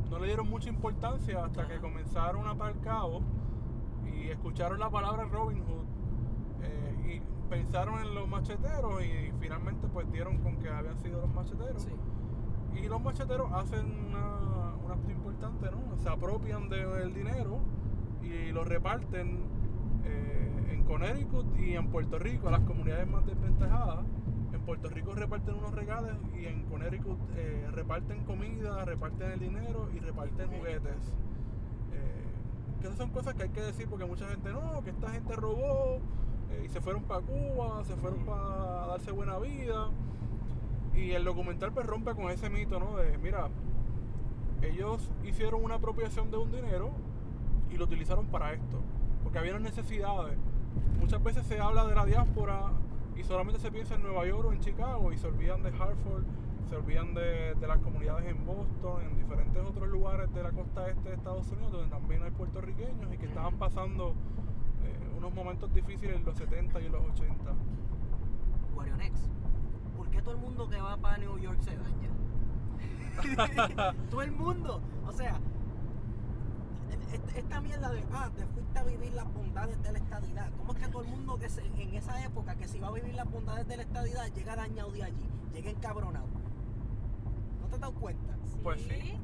no 0.09 0.19
le 0.19 0.27
dieron 0.27 0.49
mucha 0.49 0.69
importancia 0.69 1.45
hasta 1.45 1.67
que 1.67 1.77
comenzaron 1.79 2.47
a 2.47 2.73
cabo 2.83 3.21
y 4.05 4.29
escucharon 4.29 4.79
la 4.79 4.89
palabra 4.89 5.23
Robin 5.25 5.59
Hood 5.63 5.82
eh, 5.82 5.82
pensaron 7.53 7.99
en 7.99 8.15
los 8.15 8.27
macheteros 8.27 9.03
y 9.03 9.31
finalmente 9.39 9.87
pues 9.87 10.11
dieron 10.11 10.39
con 10.39 10.57
que 10.57 10.69
habían 10.69 10.97
sido 10.97 11.21
los 11.21 11.31
macheteros. 11.35 11.83
Sí. 11.83 11.91
Y 12.81 12.87
los 12.87 12.99
macheteros 12.99 13.51
hacen 13.53 13.85
una, 14.07 14.73
un 14.83 14.91
acto 14.91 15.11
importante, 15.11 15.69
¿no? 15.69 15.95
Se 15.97 16.09
apropian 16.09 16.67
del 16.67 17.13
dinero 17.13 17.59
y 18.23 18.51
lo 18.51 18.63
reparten 18.63 19.43
eh, 20.03 20.51
en 20.71 20.83
Connecticut 20.83 21.45
y 21.59 21.75
en 21.75 21.89
Puerto 21.89 22.17
Rico, 22.17 22.47
a 22.47 22.51
las 22.51 22.61
comunidades 22.61 23.07
más 23.07 23.23
desventajadas. 23.23 24.03
En 24.51 24.61
Puerto 24.61 24.89
Rico 24.89 25.13
reparten 25.13 25.53
unos 25.53 25.73
regalos 25.73 26.17
y 26.35 26.45
en 26.45 26.63
Connecticut 26.63 27.19
eh, 27.35 27.67
reparten 27.71 28.23
comida, 28.23 28.83
reparten 28.83 29.29
el 29.29 29.39
dinero 29.39 29.89
y 29.93 29.99
reparten 29.99 30.49
juguetes. 30.49 31.13
Eh, 31.91 32.23
que 32.81 32.87
esas 32.87 32.97
son 32.97 33.11
cosas 33.11 33.35
que 33.35 33.43
hay 33.43 33.49
que 33.49 33.61
decir 33.61 33.87
porque 33.87 34.05
mucha 34.05 34.27
gente 34.27 34.51
no, 34.51 34.83
que 34.83 34.89
esta 34.89 35.11
gente 35.11 35.35
robó 35.35 36.01
fueron 36.83 37.03
para 37.03 37.21
Cuba, 37.21 37.83
se 37.85 37.95
fueron 37.95 38.25
para 38.25 38.87
darse 38.87 39.11
buena 39.11 39.39
vida. 39.39 39.89
Y 40.93 41.11
el 41.11 41.23
documental 41.23 41.71
pues 41.71 41.87
rompe 41.87 42.13
con 42.13 42.29
ese 42.29 42.49
mito, 42.49 42.79
¿no? 42.79 42.97
De, 42.97 43.17
mira, 43.17 43.47
ellos 44.61 45.09
hicieron 45.23 45.63
una 45.63 45.75
apropiación 45.75 46.29
de 46.29 46.37
un 46.37 46.51
dinero 46.51 46.91
y 47.71 47.77
lo 47.77 47.85
utilizaron 47.85 48.27
para 48.27 48.53
esto, 48.53 48.79
porque 49.23 49.39
había 49.39 49.57
necesidades. 49.57 50.37
Muchas 50.99 51.23
veces 51.23 51.45
se 51.47 51.59
habla 51.59 51.85
de 51.85 51.95
la 51.95 52.05
diáspora 52.05 52.71
y 53.15 53.23
solamente 53.23 53.59
se 53.59 53.71
piensa 53.71 53.95
en 53.95 54.03
Nueva 54.03 54.25
York 54.27 54.47
o 54.49 54.53
en 54.53 54.59
Chicago 54.59 55.11
y 55.11 55.17
se 55.17 55.27
olvidan 55.27 55.63
de 55.63 55.69
Hartford, 55.69 56.23
se 56.69 56.75
olvidan 56.75 57.13
de, 57.13 57.55
de 57.55 57.67
las 57.67 57.79
comunidades 57.79 58.29
en 58.29 58.45
Boston, 58.45 59.01
en 59.01 59.17
diferentes 59.17 59.63
otros 59.63 59.89
lugares 59.89 60.31
de 60.33 60.43
la 60.43 60.51
costa 60.51 60.89
este 60.89 61.09
de 61.09 61.15
Estados 61.15 61.47
Unidos, 61.51 61.71
donde 61.71 61.89
también 61.89 62.23
hay 62.23 62.31
puertorriqueños 62.31 63.11
y 63.13 63.17
que 63.17 63.25
estaban 63.25 63.55
pasando 63.55 64.13
unos 65.23 65.33
momentos 65.35 65.73
difíciles 65.73 66.17
en 66.17 66.25
los 66.25 66.35
70 66.37 66.81
y 66.81 66.85
en 66.85 66.91
los 66.91 67.01
80. 67.05 67.53
Guarionex, 68.73 69.19
¿por 69.95 70.09
qué 70.09 70.21
todo 70.21 70.33
el 70.35 70.41
mundo 70.41 70.67
que 70.69 70.81
va 70.81 70.97
para 70.97 71.17
New 71.17 71.37
York 71.39 71.59
se 71.61 71.77
daña? 71.77 72.09
todo 74.09 74.21
el 74.21 74.31
mundo. 74.33 74.81
O 75.07 75.11
sea, 75.13 75.39
est- 77.13 77.37
esta 77.37 77.61
mierda 77.61 77.89
de, 77.91 78.03
ah, 78.11 78.29
te 78.35 78.45
fuiste 78.47 78.77
a 78.79 78.83
vivir 78.83 79.13
las 79.13 79.33
bondades 79.33 79.81
de 79.81 79.91
la 79.93 79.99
estadidad. 79.99 80.51
¿Cómo 80.57 80.73
es 80.73 80.79
que 80.79 80.87
todo 80.89 81.03
el 81.03 81.07
mundo 81.09 81.37
que 81.39 81.47
se- 81.49 81.65
en 81.81 81.93
esa 81.93 82.21
época 82.25 82.55
que 82.55 82.67
se 82.67 82.77
iba 82.79 82.89
a 82.89 82.91
vivir 82.91 83.13
las 83.15 83.31
bondades 83.31 83.65
de 83.65 83.77
la 83.77 83.83
estadidad 83.83 84.25
llega 84.33 84.57
dañado 84.57 84.91
de 84.91 85.03
allí? 85.03 85.29
Llega 85.53 85.69
encabronado. 85.69 86.27
¿No 87.61 87.67
te 87.69 87.75
has 87.75 87.79
dado 87.81 87.93
cuenta? 87.93 88.35
Pues 88.61 88.81
sí. 88.81 89.17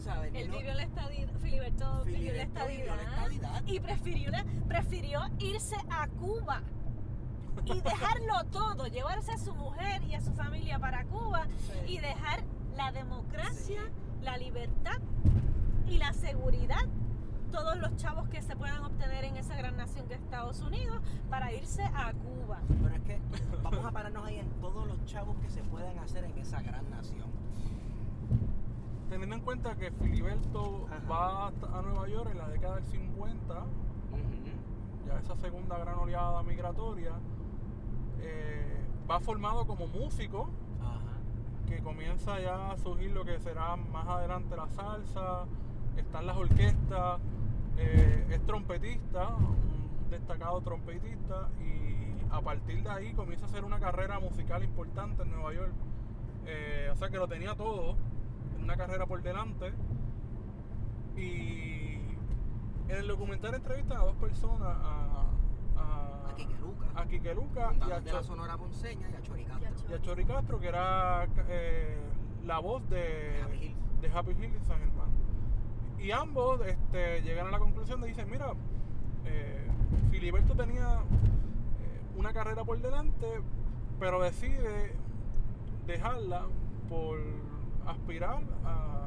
Sabes, 0.00 0.32
Él 0.34 0.48
no- 0.50 0.56
vivió 0.58 0.74
la 0.74 0.82
estadidad, 0.82 1.32
Filiberto 1.40 2.04
vivió 2.04 2.32
la 2.32 2.46
Filiberto 2.46 2.66
vivió 2.68 2.96
la 2.96 3.02
estadidad 3.02 3.62
y 3.66 3.80
prefirió, 3.80 4.32
prefirió 4.68 5.20
irse 5.38 5.76
a 5.90 6.08
Cuba 6.08 6.62
y 7.66 7.80
dejarlo 7.82 8.44
todo, 8.50 8.86
llevarse 8.86 9.32
a 9.32 9.38
su 9.38 9.54
mujer 9.54 10.02
y 10.04 10.14
a 10.14 10.20
su 10.20 10.32
familia 10.32 10.78
para 10.78 11.04
Cuba 11.04 11.46
Sí. 11.84 11.94
y 11.94 11.98
dejar 11.98 12.42
la 12.76 12.92
democracia, 12.92 13.82
Sí. 13.82 14.24
la 14.24 14.36
libertad 14.38 14.98
y 15.86 15.98
la 15.98 16.12
seguridad, 16.12 16.86
todos 17.50 17.76
los 17.78 17.96
chavos 17.96 18.28
que 18.28 18.40
se 18.42 18.54
puedan 18.56 18.82
obtener 18.84 19.24
en 19.24 19.36
esa 19.36 19.56
gran 19.56 19.76
nación 19.76 20.06
que 20.06 20.14
es 20.14 20.20
Estados 20.20 20.60
Unidos, 20.60 21.00
para 21.28 21.52
irse 21.52 21.82
a 21.82 22.12
Cuba. 22.12 22.60
Pero 22.68 22.94
es 22.94 23.00
que 23.02 23.20
vamos 23.62 23.84
a 23.84 23.90
pararnos 23.90 24.24
ahí 24.24 24.36
en 24.38 24.48
todos 24.60 24.86
los 24.86 25.04
chavos 25.04 25.36
que 25.42 25.50
se 25.50 25.62
pueden 25.64 25.98
hacer 25.98 26.24
en 26.24 26.38
esa 26.38 26.62
gran 26.62 26.88
nación. 26.90 27.28
Teniendo 29.10 29.34
en 29.34 29.42
cuenta 29.42 29.74
que 29.74 29.90
Filiberto 29.90 30.86
Ajá. 30.88 31.08
va 31.10 31.46
a 31.48 31.82
Nueva 31.82 32.08
York 32.08 32.30
en 32.30 32.38
la 32.38 32.48
década 32.48 32.76
del 32.76 32.84
50, 32.84 33.66
ya 35.04 35.18
esa 35.18 35.34
segunda 35.34 35.76
gran 35.78 35.98
oleada 35.98 36.44
migratoria, 36.44 37.10
eh, 38.20 38.84
va 39.10 39.18
formado 39.18 39.66
como 39.66 39.88
músico, 39.88 40.48
Ajá. 40.80 41.00
que 41.66 41.82
comienza 41.82 42.38
ya 42.40 42.70
a 42.70 42.78
surgir 42.78 43.10
lo 43.10 43.24
que 43.24 43.40
será 43.40 43.74
más 43.74 44.06
adelante 44.06 44.56
la 44.56 44.68
salsa, 44.68 45.44
están 45.96 46.26
las 46.26 46.36
orquestas, 46.36 47.20
eh, 47.78 48.26
es 48.30 48.46
trompetista, 48.46 49.34
un 49.34 50.08
destacado 50.08 50.60
trompetista, 50.60 51.48
y 51.58 52.14
a 52.30 52.40
partir 52.42 52.84
de 52.84 52.90
ahí 52.90 53.12
comienza 53.14 53.46
a 53.46 53.48
hacer 53.48 53.64
una 53.64 53.80
carrera 53.80 54.20
musical 54.20 54.62
importante 54.62 55.24
en 55.24 55.32
Nueva 55.32 55.52
York. 55.52 55.72
Eh, 56.46 56.88
o 56.92 56.96
sea 56.96 57.08
que 57.08 57.16
lo 57.16 57.26
tenía 57.26 57.56
todo, 57.56 57.96
una 58.62 58.76
carrera 58.76 59.06
por 59.06 59.22
delante. 59.22 59.72
Y 61.16 61.98
en 62.88 62.96
el 62.96 63.06
documental 63.06 63.54
entrevistan 63.54 63.98
a 63.98 64.04
dos 64.04 64.16
personas, 64.16 64.68
a, 64.68 65.26
a, 65.76 66.30
A 66.30 66.34
Quique 66.36 66.54
Luca. 66.60 66.86
a 66.94 67.06
Quique 67.06 67.34
Luca 67.34 67.60
y 67.60 67.78
Fundador 67.78 67.92
a 67.92 68.00
de 68.00 68.12
la 68.12 68.22
Sonora 68.22 68.56
Ponceña 68.56 69.08
y 69.10 69.14
a 69.14 69.22
Chori 69.22 69.44
Castro. 69.44 69.62
Y 69.62 69.66
a 69.66 69.74
Chori. 69.76 69.90
y 69.90 69.94
a 69.94 70.00
Chori 70.02 70.24
Castro, 70.24 70.60
que 70.60 70.68
era 70.68 71.26
eh, 71.48 71.98
la 72.44 72.58
voz 72.58 72.88
de, 72.88 72.96
De 72.96 73.42
Happy 73.42 73.56
Hill. 73.66 73.76
de 74.00 74.08
Happy 74.10 74.30
Hill 74.32 74.56
y 74.60 74.64
San 74.64 74.78
Germán. 74.78 75.10
Y 75.98 76.10
ambos 76.12 76.60
este, 76.66 77.20
llegan 77.22 77.48
a 77.48 77.50
la 77.50 77.58
conclusión 77.58 78.00
de 78.00 78.08
dicen, 78.08 78.30
mira, 78.30 78.52
eh, 79.26 79.66
Filiberto 80.10 80.54
tenía 80.54 80.94
eh, 80.94 82.00
una 82.16 82.32
carrera 82.32 82.64
por 82.64 82.80
delante, 82.80 83.26
pero 83.98 84.22
decide 84.22 84.94
dejarla 85.86 86.46
por 86.88 87.18
aspirar 87.90 88.42
a, 88.64 89.06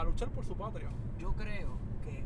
a 0.00 0.04
luchar 0.04 0.30
por 0.30 0.44
su 0.44 0.56
patria. 0.56 0.88
Yo 1.18 1.32
creo 1.34 1.78
que 2.02 2.24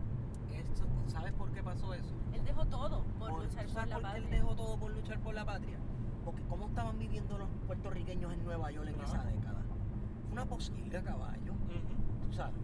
esto, 0.59 0.83
¿sabes 1.07 1.33
por 1.33 1.51
qué 1.53 1.63
pasó 1.63 1.95
eso? 1.95 2.15
Él 2.35 2.45
dejó 2.45 2.67
todo 2.67 3.03
por 3.19 3.31
Por- 3.31 3.45
luchar 3.45 3.65
¿tú 3.67 3.73
por 3.73 3.75
sabes 3.75 3.91
la 3.91 3.97
por 3.97 4.11
qué 4.11 4.17
él 4.17 4.23
patria. 4.25 4.41
dejó 4.41 4.57
todo 4.57 4.77
por 4.79 4.91
luchar 4.93 5.19
por 5.21 5.35
la 5.35 5.45
patria? 5.45 5.79
Porque 6.25 6.43
cómo 6.49 6.67
estaban 6.67 6.99
viviendo 6.99 7.39
los 7.39 7.49
puertorriqueños 7.67 8.33
en 8.33 8.45
Nueva 8.45 8.71
York 8.71 8.89
en 8.89 8.95
Claro. 8.95 9.09
esa 9.13 9.23
década. 9.25 9.61
Una 10.33 10.45
posquilga 10.47 11.03
caballo, 11.03 11.53
tú 12.27 12.33
sabes. 12.33 12.55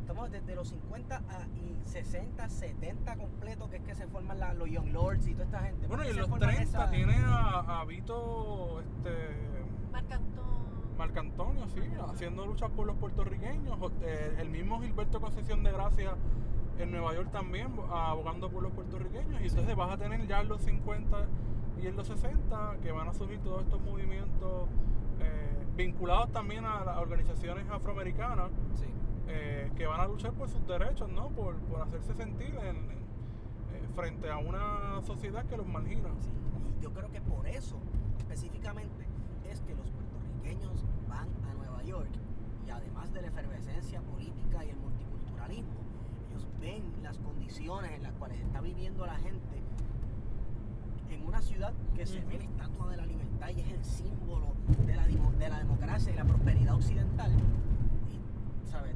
Estamos 0.00 0.30
desde 0.32 0.54
los 0.56 0.68
50 0.68 1.16
a 1.16 1.46
y 1.56 1.78
60, 1.84 2.48
70 2.48 3.16
completos, 3.16 3.68
que 3.70 3.76
es 3.76 3.82
que 3.84 3.94
se 3.94 4.06
forman 4.08 4.40
la- 4.40 4.54
los 4.54 4.68
Young 4.68 4.88
Lords 4.92 5.26
y 5.28 5.32
toda 5.34 5.44
esta 5.44 5.60
gente. 5.60 5.86
Bueno, 5.86 6.02
¿Por 6.02 6.06
y 6.06 6.10
en 6.10 6.16
los 6.16 6.28
forman 6.28 6.48
30 6.48 6.62
esa- 6.82 6.90
tiene 6.90 7.14
a, 7.16 7.80
a 7.80 7.84
Vito 7.84 8.80
este, 8.80 9.10
Marc 9.92 10.10
Antón. 11.00 11.08
Marc 11.08 11.16
Antonio, 11.16 11.66
sí, 11.68 11.80
haciendo 12.12 12.46
luchas 12.46 12.70
por 12.70 12.86
los 12.86 12.96
puertorriqueños. 12.96 13.78
eh, 14.02 14.36
el 14.38 14.50
mismo 14.50 14.80
Gilberto 14.80 15.20
Concesión 15.20 15.62
de 15.62 15.72
Gracia 15.72 16.14
en 16.78 16.90
Nueva 16.90 17.14
York 17.14 17.30
también, 17.30 17.68
abogando 17.90 18.50
por 18.50 18.62
los 18.62 18.72
puertorriqueños. 18.72 19.40
Y 19.42 19.46
entonces 19.48 19.74
vas 19.76 19.92
a 19.92 19.96
tener 19.98 20.26
ya 20.26 20.40
en 20.40 20.48
los 20.48 20.60
50 20.62 21.26
y 21.82 21.86
en 21.86 21.96
los 21.96 22.06
60 22.06 22.76
que 22.82 22.92
van 22.92 23.08
a 23.08 23.14
surgir 23.14 23.38
todos 23.40 23.62
estos 23.62 23.80
movimientos 23.82 24.68
eh, 25.20 25.66
vinculados 25.76 26.30
también 26.32 26.64
a 26.64 26.84
las 26.84 26.98
organizaciones 26.98 27.64
afroamericanas 27.70 28.50
Sí. 28.74 28.86
eh, 29.28 29.70
que 29.76 29.86
van 29.86 30.00
a 30.00 30.06
luchar 30.06 30.32
por 30.32 30.48
sus 30.48 30.66
derechos, 30.66 31.08
¿no? 31.10 31.28
Por, 31.28 31.56
por 31.56 31.80
hacerse 31.82 32.14
sentir 32.14 32.54
en- 32.56 32.76
en- 32.76 32.90
eh, 32.90 33.88
frente 33.94 34.30
a 34.30 34.38
una 34.38 35.00
sociedad 35.02 35.44
que 35.46 35.56
los 35.56 35.66
margina. 35.66 36.08
Sí, 36.20 36.30
y 36.78 36.82
yo 36.82 36.92
creo 36.92 37.10
que 37.10 37.20
por 37.20 37.46
eso, 37.46 37.76
específicamente, 38.18 39.06
es 39.50 39.60
que 39.62 39.74
los 39.74 39.90
puertorriqueños 39.90 40.84
van 41.08 41.28
a 41.50 41.54
Nueva 41.54 41.82
York 41.82 42.10
y 42.66 42.70
además 42.70 43.12
de 43.12 43.22
la 43.22 43.28
efervescencia 43.28 44.00
política 44.02 44.64
y 44.64 44.70
el 44.70 44.76
multiculturalismo, 44.76 45.80
ellos 46.30 46.46
ven 46.60 46.82
las 47.10 47.18
condiciones 47.18 47.90
en 47.90 48.04
las 48.04 48.12
cuales 48.12 48.38
está 48.40 48.60
viviendo 48.60 49.04
la 49.04 49.16
gente 49.16 49.58
en 51.10 51.26
una 51.26 51.40
ciudad 51.42 51.72
que 51.96 52.06
se 52.06 52.20
ve 52.20 52.38
la 52.38 52.44
estatua 52.44 52.86
de 52.88 52.96
la 52.98 53.04
libertad 53.06 53.48
y 53.48 53.60
es 53.62 53.68
el 53.72 53.84
símbolo 53.84 54.52
de 54.86 54.94
la, 54.94 55.06
de 55.08 55.48
la 55.48 55.58
democracia 55.58 56.12
y 56.12 56.14
la 56.16 56.24
prosperidad 56.24 56.74
occidental. 56.76 57.32
Y, 57.32 58.70
¿sabes? 58.70 58.94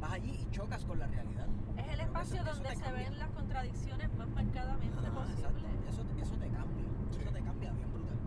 Vas 0.00 0.12
allí 0.12 0.32
y 0.42 0.50
chocas 0.50 0.84
con 0.84 0.98
la 0.98 1.06
realidad. 1.06 1.46
Es 1.76 1.86
el 1.94 2.00
espacio 2.00 2.34
eso- 2.36 2.44
eso 2.44 2.54
donde 2.54 2.68
te 2.70 2.76
se 2.76 2.82
cambia. 2.82 3.08
ven 3.08 3.18
las 3.20 3.30
contradicciones 3.30 4.14
más 4.16 4.28
marcadamente 4.30 4.96
posibles. 4.96 5.38
exacto. 5.38 5.64
Eso, 5.88 6.02
eso 6.20 6.34
te 6.38 6.48
cambia, 6.48 6.84
eso 7.10 7.30
te 7.32 7.40
cambia 7.42 7.72
bien 7.72 7.92
brutal. 7.92 8.18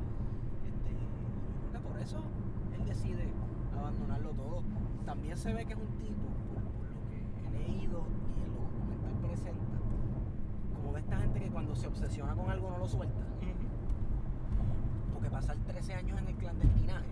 Este, 0.72 0.92
yo 0.96 1.70
creo 1.70 1.82
que 1.82 1.88
por 1.90 2.00
eso 2.00 2.24
él 2.80 2.86
decide 2.86 3.28
abandonarlo 3.78 4.30
todo. 4.32 4.64
También 5.06 5.36
se 5.38 5.52
ve 5.54 5.66
que 5.66 5.74
es 5.74 5.80
un 5.80 5.98
tipo, 6.00 6.28
por, 6.48 6.64
por 6.64 6.88
lo 6.96 7.02
que 7.10 7.48
he 7.48 7.68
leído 7.68 8.04
presenta, 9.32 9.78
como 10.76 10.92
ve 10.92 11.00
esta 11.00 11.18
gente 11.18 11.40
que 11.40 11.50
cuando 11.50 11.74
se 11.76 11.88
obsesiona 11.88 12.36
con 12.36 12.50
algo 12.50 12.70
no 12.70 12.78
lo 12.78 12.88
suelta. 12.88 13.22
Porque 15.14 15.30
pasar 15.30 15.56
13 15.58 15.94
años 15.94 16.20
en 16.20 16.28
el 16.28 16.36
clandestinaje, 16.36 17.10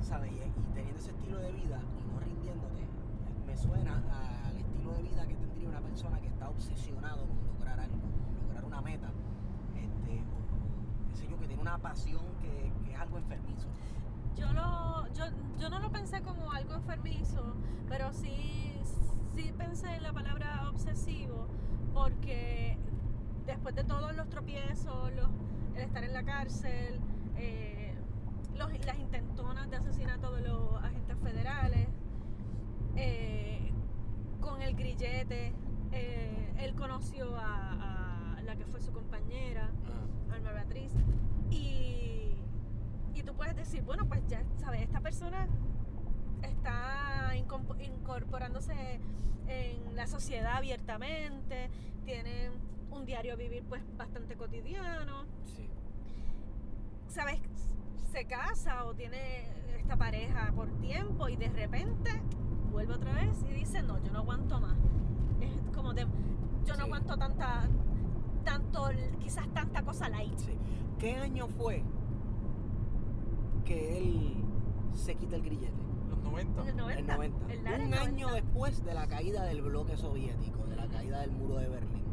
¿sabes? 0.00 0.32
Y, 0.32 0.36
y 0.36 0.74
teniendo 0.74 0.98
ese 0.98 1.10
estilo 1.10 1.38
de 1.38 1.52
vida 1.52 1.80
y 1.98 2.12
no 2.12 2.18
rindiéndote, 2.18 2.86
me 3.46 3.56
suena 3.56 4.02
al 4.46 4.56
estilo 4.56 4.78
estilo 4.78 4.92
de 4.92 5.02
vida 5.02 5.26
que 5.26 5.34
tendría 5.34 5.68
una 5.68 5.80
persona 5.80 6.20
que 6.20 6.28
está 6.28 6.48
obsesionado 6.48 7.26
con 7.26 7.46
lograr 7.46 7.80
algo, 7.80 7.98
con 7.98 8.46
lograr 8.46 8.64
una 8.64 8.80
meta, 8.80 9.08
este, 9.76 10.22
o 10.22 11.10
qué 11.10 11.16
sé 11.16 11.28
yo, 11.28 11.38
que 11.38 11.46
tiene 11.46 11.62
una 11.62 11.78
pasión 11.78 12.22
que, 12.40 12.72
que 12.84 12.92
es 12.92 12.98
algo 12.98 13.18
enfermizo. 13.18 13.68
Yo, 14.36 14.52
lo, 14.52 15.06
yo, 15.14 15.24
yo 15.58 15.68
no 15.68 15.80
lo 15.80 15.90
pensé 15.90 16.22
como 16.22 16.52
algo 16.52 16.74
enfermizo, 16.74 17.54
pero 17.88 18.12
sí, 18.12 18.77
sí 19.38 19.52
pensé 19.56 19.94
en 19.94 20.02
la 20.02 20.12
palabra 20.12 20.68
obsesivo, 20.68 21.46
porque 21.94 22.76
después 23.46 23.72
de 23.76 23.84
todos 23.84 24.14
los 24.16 24.28
tropiezos, 24.28 25.12
los, 25.14 25.28
el 25.76 25.82
estar 25.82 26.02
en 26.02 26.12
la 26.12 26.24
cárcel, 26.24 26.98
eh, 27.36 27.94
los- 28.56 28.84
las 28.84 28.98
intentonas 28.98 29.70
de 29.70 29.76
asesinato 29.76 30.34
de 30.34 30.42
los 30.42 30.74
agentes 30.82 31.18
federales, 31.20 31.86
eh, 32.96 33.70
con 34.40 34.60
el 34.60 34.74
grillete, 34.74 35.52
eh, 35.92 36.52
él 36.58 36.74
conoció 36.74 37.36
a, 37.36 38.34
a 38.38 38.42
la 38.42 38.56
que 38.56 38.66
fue 38.66 38.80
su 38.80 38.90
compañera, 38.92 39.70
Alma 40.32 40.50
Beatriz, 40.50 40.90
y, 41.50 42.34
y 43.14 43.22
tú 43.24 43.34
puedes 43.34 43.54
decir, 43.54 43.82
bueno, 43.82 44.04
pues 44.06 44.26
ya, 44.26 44.42
¿sabes? 44.56 44.82
Esta 44.82 45.00
persona 45.00 45.46
está 46.42 47.34
incorporándose 47.36 49.00
en 49.46 49.96
la 49.96 50.06
sociedad 50.06 50.56
abiertamente, 50.56 51.70
tiene 52.04 52.50
un 52.90 53.04
diario 53.04 53.36
vivir 53.36 53.64
pues 53.68 53.82
bastante 53.96 54.36
cotidiano, 54.36 55.24
Sí. 55.44 55.68
¿sabes? 57.08 57.40
Se 58.12 58.24
casa 58.26 58.84
o 58.84 58.94
tiene 58.94 59.48
esta 59.78 59.96
pareja 59.96 60.52
por 60.54 60.68
tiempo 60.80 61.28
y 61.28 61.36
de 61.36 61.48
repente 61.48 62.10
vuelve 62.70 62.94
otra 62.94 63.12
vez 63.14 63.42
y 63.48 63.52
dice, 63.52 63.82
no, 63.82 64.02
yo 64.02 64.10
no 64.12 64.20
aguanto 64.20 64.60
más. 64.60 64.76
Es 65.40 65.74
como 65.74 65.92
de, 65.94 66.06
yo 66.64 66.76
no 66.76 66.84
aguanto 66.84 67.16
tanta, 67.16 67.68
tanto, 68.44 68.90
quizás 69.20 69.46
tanta 69.52 69.82
cosa 69.82 70.08
light. 70.08 70.38
Sí. 70.38 70.56
¿Qué 70.98 71.16
año 71.16 71.46
fue 71.48 71.82
que 73.64 73.98
él 73.98 74.34
se 74.94 75.14
quita 75.14 75.36
el 75.36 75.42
grillete? 75.42 75.87
Los 76.32 76.32
90. 76.32 76.62
En 76.62 76.68
el 76.68 76.76
90. 76.76 76.98
El 77.00 77.06
90. 77.06 77.52
El 77.52 77.64
Lara 77.64 77.84
Un 77.84 77.94
año 77.94 78.26
90. 78.28 78.32
después 78.34 78.84
de 78.84 78.94
la 78.94 79.06
caída 79.06 79.44
del 79.44 79.62
bloque 79.62 79.96
soviético, 79.96 80.64
de 80.66 80.76
la 80.76 80.86
caída 80.88 81.20
del 81.20 81.32
muro 81.32 81.56
de 81.56 81.68
Berlín. 81.68 82.04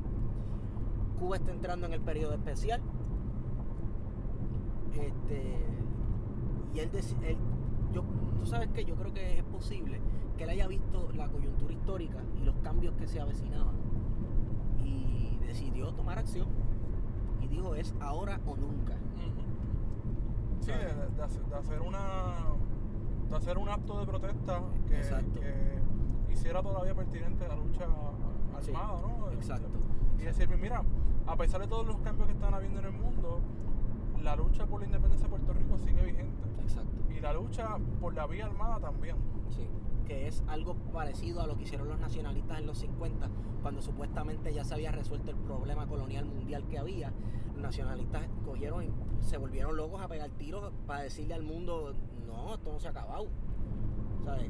Cuba 1.20 1.38
está 1.38 1.52
entrando 1.52 1.86
en 1.88 1.94
el 1.94 2.02
periodo 2.02 2.34
especial. 2.34 2.82
Este, 4.94 5.66
y 6.74 6.80
él, 6.80 6.90
él- 7.24 7.38
yo, 7.94 8.04
tú 8.40 8.46
sabes 8.46 8.70
que 8.70 8.86
yo 8.86 8.96
creo 8.96 9.14
que 9.14 9.38
es 9.38 9.44
posible 9.44 10.00
que 10.38 10.44
él 10.44 10.50
haya 10.50 10.68
visto 10.68 11.10
la 11.14 11.28
coyuntura 11.30 11.74
histórica 11.74 12.18
y 12.36 12.44
los 12.44 12.56
cambios 12.58 12.94
que 12.96 13.08
se 13.08 13.20
avecinaban 13.22 13.76
y 14.84 15.38
decidió 15.46 15.94
tomar 15.94 16.18
acción 16.20 16.48
y 17.42 17.48
dijo 17.48 17.76
es 17.76 17.94
ahora 18.02 18.40
o 18.46 18.56
nunca. 18.58 18.96
Sí, 20.62 20.72
de 20.72 21.24
hacer 21.56 21.82
una 21.82 22.54
de 23.30 23.36
hacer 23.36 23.58
un 23.58 23.70
acto 23.70 24.00
de 24.00 24.06
protesta 24.06 24.62
que, 24.88 26.34
hiciera 26.34 26.62
todavía 26.62 26.94
pertinente 26.94 27.48
la 27.48 27.56
lucha 27.56 27.86
Sí, 28.62 28.72
armada, 28.72 29.02
¿no? 29.02 29.32
exacto. 29.32 29.68
Y 30.18 30.24
decir, 30.24 30.48
mira, 30.58 30.84
a 31.28 31.36
pesar 31.36 31.62
de 31.62 31.68
todos 31.68 31.86
los 31.86 31.98
cambios 31.98 32.28
que 32.28 32.34
están 32.34 32.54
habiendo 32.54 32.80
en 32.80 32.86
el 32.86 32.94
mundo, 32.94 33.42
la 34.24 34.36
lucha 34.36 34.66
por 34.66 34.80
la 34.80 34.86
independencia 34.88 35.28
de 35.28 35.30
Puerto 35.30 35.54
Rico 35.54 35.78
sigue 35.78 36.04
vigente. 36.04 36.44
Exacto. 36.62 36.92
Y 37.16 37.20
la 37.20 37.34
lucha 37.34 37.78
por 38.00 38.14
la 38.14 38.26
vía 38.28 38.46
armada 38.46 38.80
también. 38.80 39.18
Sí, 39.50 39.68
que 40.06 40.28
es 40.28 40.44
algo 40.48 40.76
parecido 40.94 41.42
a 41.42 41.48
lo 41.48 41.56
que 41.58 41.64
hicieron 41.64 41.88
los 41.90 42.00
nacionalistas 42.00 42.60
en 42.60 42.66
los 42.66 42.78
50, 42.80 43.30
cuando 43.62 43.82
supuestamente 43.82 44.54
ya 44.54 44.64
se 44.64 44.74
había 44.74 44.92
resuelto 44.92 45.32
el 45.32 45.38
problema 45.38 45.86
colonial 45.88 46.26
mundial 46.26 46.66
que 46.68 46.78
había. 46.78 47.12
Los 47.54 47.62
nacionalistas 47.62 48.28
cogieron 48.46 48.84
y 48.84 48.90
se 49.22 49.38
volvieron 49.38 49.76
locos 49.76 50.02
a 50.02 50.08
pegar 50.08 50.30
tiros 50.32 50.72
para 50.88 51.04
decirle 51.04 51.34
al 51.34 51.44
mundo, 51.44 51.94
no, 52.26 52.54
esto 52.56 52.72
no 52.72 52.80
se 52.80 52.88
ha 52.88 52.92
acabado. 52.92 53.28
¿Sabes? 54.24 54.50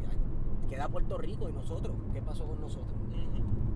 Queda 0.70 0.88
Puerto 0.90 1.18
Rico 1.18 1.50
y 1.50 1.54
nosotros, 1.54 1.96
¿qué 2.14 2.22
pasó 2.22 2.46
con 2.48 2.60
nosotros? 2.62 2.98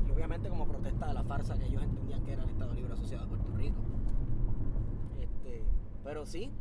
Y 0.07 0.11
obviamente 0.11 0.49
como 0.49 0.65
protesta 0.65 1.07
de 1.07 1.13
la 1.13 1.23
farsa 1.23 1.57
que 1.57 1.65
ellos 1.65 1.83
entendían 1.83 2.23
que 2.23 2.33
era 2.33 2.43
el 2.43 2.49
Estado 2.49 2.73
Libre 2.73 2.93
Asociado 2.93 3.25
de 3.25 3.29
Puerto 3.29 3.55
Rico. 3.57 3.79
Este, 5.21 5.63
pero 6.03 6.25
sí, 6.25 6.51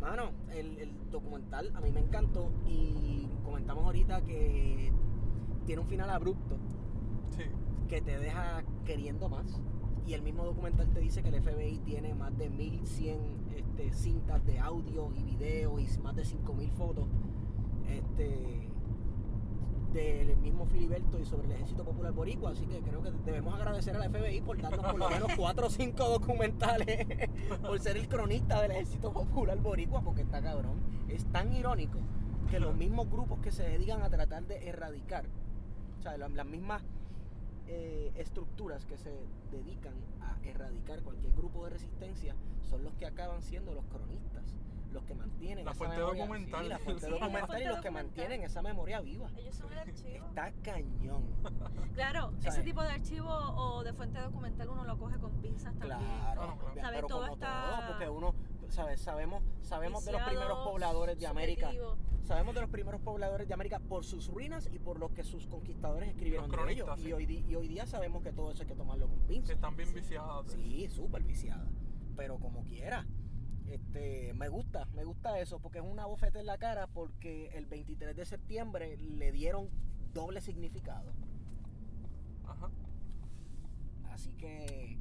mano, 0.00 0.30
el, 0.52 0.78
el 0.78 1.10
documental 1.10 1.72
a 1.74 1.80
mí 1.80 1.90
me 1.90 2.00
encantó 2.00 2.50
y 2.66 3.28
comentamos 3.44 3.84
ahorita 3.84 4.20
que 4.22 4.92
tiene 5.66 5.82
un 5.82 5.88
final 5.88 6.10
abrupto 6.10 6.56
Sí. 7.30 7.42
que 7.88 8.00
te 8.00 8.18
deja 8.18 8.62
queriendo 8.84 9.28
más. 9.28 9.60
Y 10.06 10.14
el 10.14 10.22
mismo 10.22 10.44
documental 10.44 10.88
te 10.88 11.00
dice 11.00 11.22
que 11.22 11.28
el 11.28 11.42
FBI 11.42 11.80
tiene 11.84 12.14
más 12.14 12.36
de 12.38 12.48
1100 12.48 13.18
este, 13.56 13.92
cintas 13.92 14.44
de 14.46 14.58
audio 14.58 15.10
y 15.14 15.22
video 15.22 15.78
y 15.78 15.86
más 16.02 16.16
de 16.16 16.24
5000 16.24 16.70
fotos 16.72 17.06
este, 17.90 18.68
del 19.92 20.36
mismo 20.38 20.66
Filiberto 20.66 21.18
y 21.18 21.24
sobre 21.26 21.46
el 21.46 21.52
Ejército 21.52 21.84
Popular 21.84 22.12
Boricua. 22.12 22.50
Así 22.52 22.66
que 22.66 22.80
creo 22.80 23.02
que 23.02 23.10
debemos 23.24 23.54
agradecer 23.54 23.96
al 23.96 24.10
FBI 24.10 24.40
por 24.40 24.60
darnos 24.60 24.80
por 24.84 24.98
lo 24.98 25.10
menos 25.10 25.30
4 25.36 25.66
o 25.66 25.70
5 25.70 26.08
documentales 26.08 27.06
por 27.60 27.78
ser 27.80 27.96
el 27.98 28.08
cronista 28.08 28.62
del 28.62 28.70
Ejército 28.72 29.12
Popular 29.12 29.58
Boricua, 29.58 30.00
porque 30.02 30.22
está 30.22 30.40
cabrón. 30.42 30.80
Es 31.08 31.24
tan 31.26 31.52
irónico 31.52 31.98
que 32.50 32.60
los 32.60 32.74
mismos 32.74 33.10
grupos 33.10 33.40
que 33.40 33.50
se 33.52 33.62
dedican 33.62 34.02
a 34.02 34.08
tratar 34.08 34.46
de 34.46 34.68
erradicar, 34.68 35.26
o 35.98 36.02
sea, 36.02 36.16
la- 36.16 36.28
las 36.28 36.46
mismas 36.46 36.82
eh, 37.68 38.12
estructuras 38.16 38.84
que 38.86 38.96
se 38.96 39.12
dedican 39.50 39.94
a 40.20 40.36
erradicar 40.46 41.02
cualquier 41.02 41.32
grupo 41.34 41.64
de 41.64 41.70
resistencia 41.70 42.34
son 42.62 42.82
los 42.84 42.94
que 42.94 43.06
acaban 43.06 43.42
siendo 43.42 43.74
los 43.74 43.84
cronistas, 43.86 44.42
los 44.92 45.04
que 45.04 45.14
mantienen 45.14 45.64
La 45.64 45.70
esa 45.72 45.78
fuente 45.78 45.96
memoria, 45.98 46.22
documental. 46.22 46.62
sí, 46.64 46.68
la 46.68 46.78
fuente 46.78 47.04
Sí, 47.04 47.10
la 47.10 47.18
documental 47.18 47.62
y 47.62 47.64
los 47.66 47.80
que 47.80 47.90
mantienen 47.90 48.42
esa 48.42 48.62
memoria 48.62 49.00
viva. 49.00 49.28
Ellos 49.36 49.54
son 49.54 49.72
el 49.72 49.78
archivo. 49.78 50.26
Está 50.28 50.52
cañón. 50.62 51.24
Claro, 51.94 52.32
ese 52.44 52.62
tipo 52.62 52.80
de 52.82 52.90
archivo 52.90 53.28
o 53.28 53.82
de 53.82 53.92
fuente 53.92 54.20
documental 54.20 54.68
uno 54.68 54.84
lo 54.84 54.96
coge 54.98 55.18
con 55.18 55.32
pinzas 55.42 55.74
también. 55.78 55.98
Claro, 55.98 56.34
Claro, 56.34 56.58
claro. 56.58 56.74
¿Sabes? 56.74 56.90
pero 56.94 57.06
Todo 57.08 57.20
como 57.22 57.32
está 57.34 57.76
todo, 57.76 57.88
porque 57.88 58.08
uno, 58.08 58.34
¿sabes? 58.68 59.00
Sabemos, 59.00 59.42
sabemos 59.62 60.04
de 60.04 60.12
los 60.12 60.22
primeros 60.22 60.58
pobladores 60.58 61.18
de 61.18 61.26
América. 61.26 61.70
Sabemos 62.24 62.54
de 62.54 62.60
los 62.60 62.70
primeros 62.70 63.00
pobladores 63.00 63.48
de 63.48 63.54
América 63.54 63.78
por 63.78 64.04
sus 64.04 64.28
ruinas 64.28 64.68
y 64.70 64.78
por 64.78 64.98
lo 64.98 65.14
que 65.14 65.24
sus 65.24 65.46
conquistadores 65.46 66.10
escribieron 66.10 66.50
de 66.50 66.72
ellos. 66.72 66.88
Y, 66.98 67.02
sí. 67.04 67.12
hoy, 67.12 67.44
y 67.48 67.54
hoy 67.54 67.68
día 67.68 67.86
sabemos 67.86 68.22
que 68.22 68.32
todo 68.32 68.50
eso 68.50 68.62
hay 68.62 68.68
que 68.68 68.74
tomarlo 68.74 69.08
con 69.08 69.18
Que 69.20 69.26
pinzas. 69.28 69.50
están 69.54 69.76
bien 69.76 69.88
Sí. 69.88 69.94
viciadas. 69.94 70.52
Sí, 70.52 70.88
súper 70.90 71.22
viciada. 71.22 71.66
Pero 72.16 72.38
como 72.38 72.64
quiera. 72.64 73.06
Este, 73.66 74.32
me 74.34 74.48
gusta, 74.48 74.86
me 74.94 75.04
gusta 75.04 75.38
eso, 75.40 75.58
porque 75.60 75.78
es 75.78 75.84
una 75.84 76.06
bofeta 76.06 76.40
en 76.40 76.46
la 76.46 76.56
cara, 76.58 76.86
porque 76.86 77.48
el 77.48 77.66
23 77.66 78.16
de 78.16 78.24
septiembre 78.24 78.96
le 78.96 79.30
dieron 79.32 79.68
doble 80.14 80.40
significado. 80.40 81.12
Ajá. 82.46 82.70
Así 84.10 84.32
que, 84.34 84.98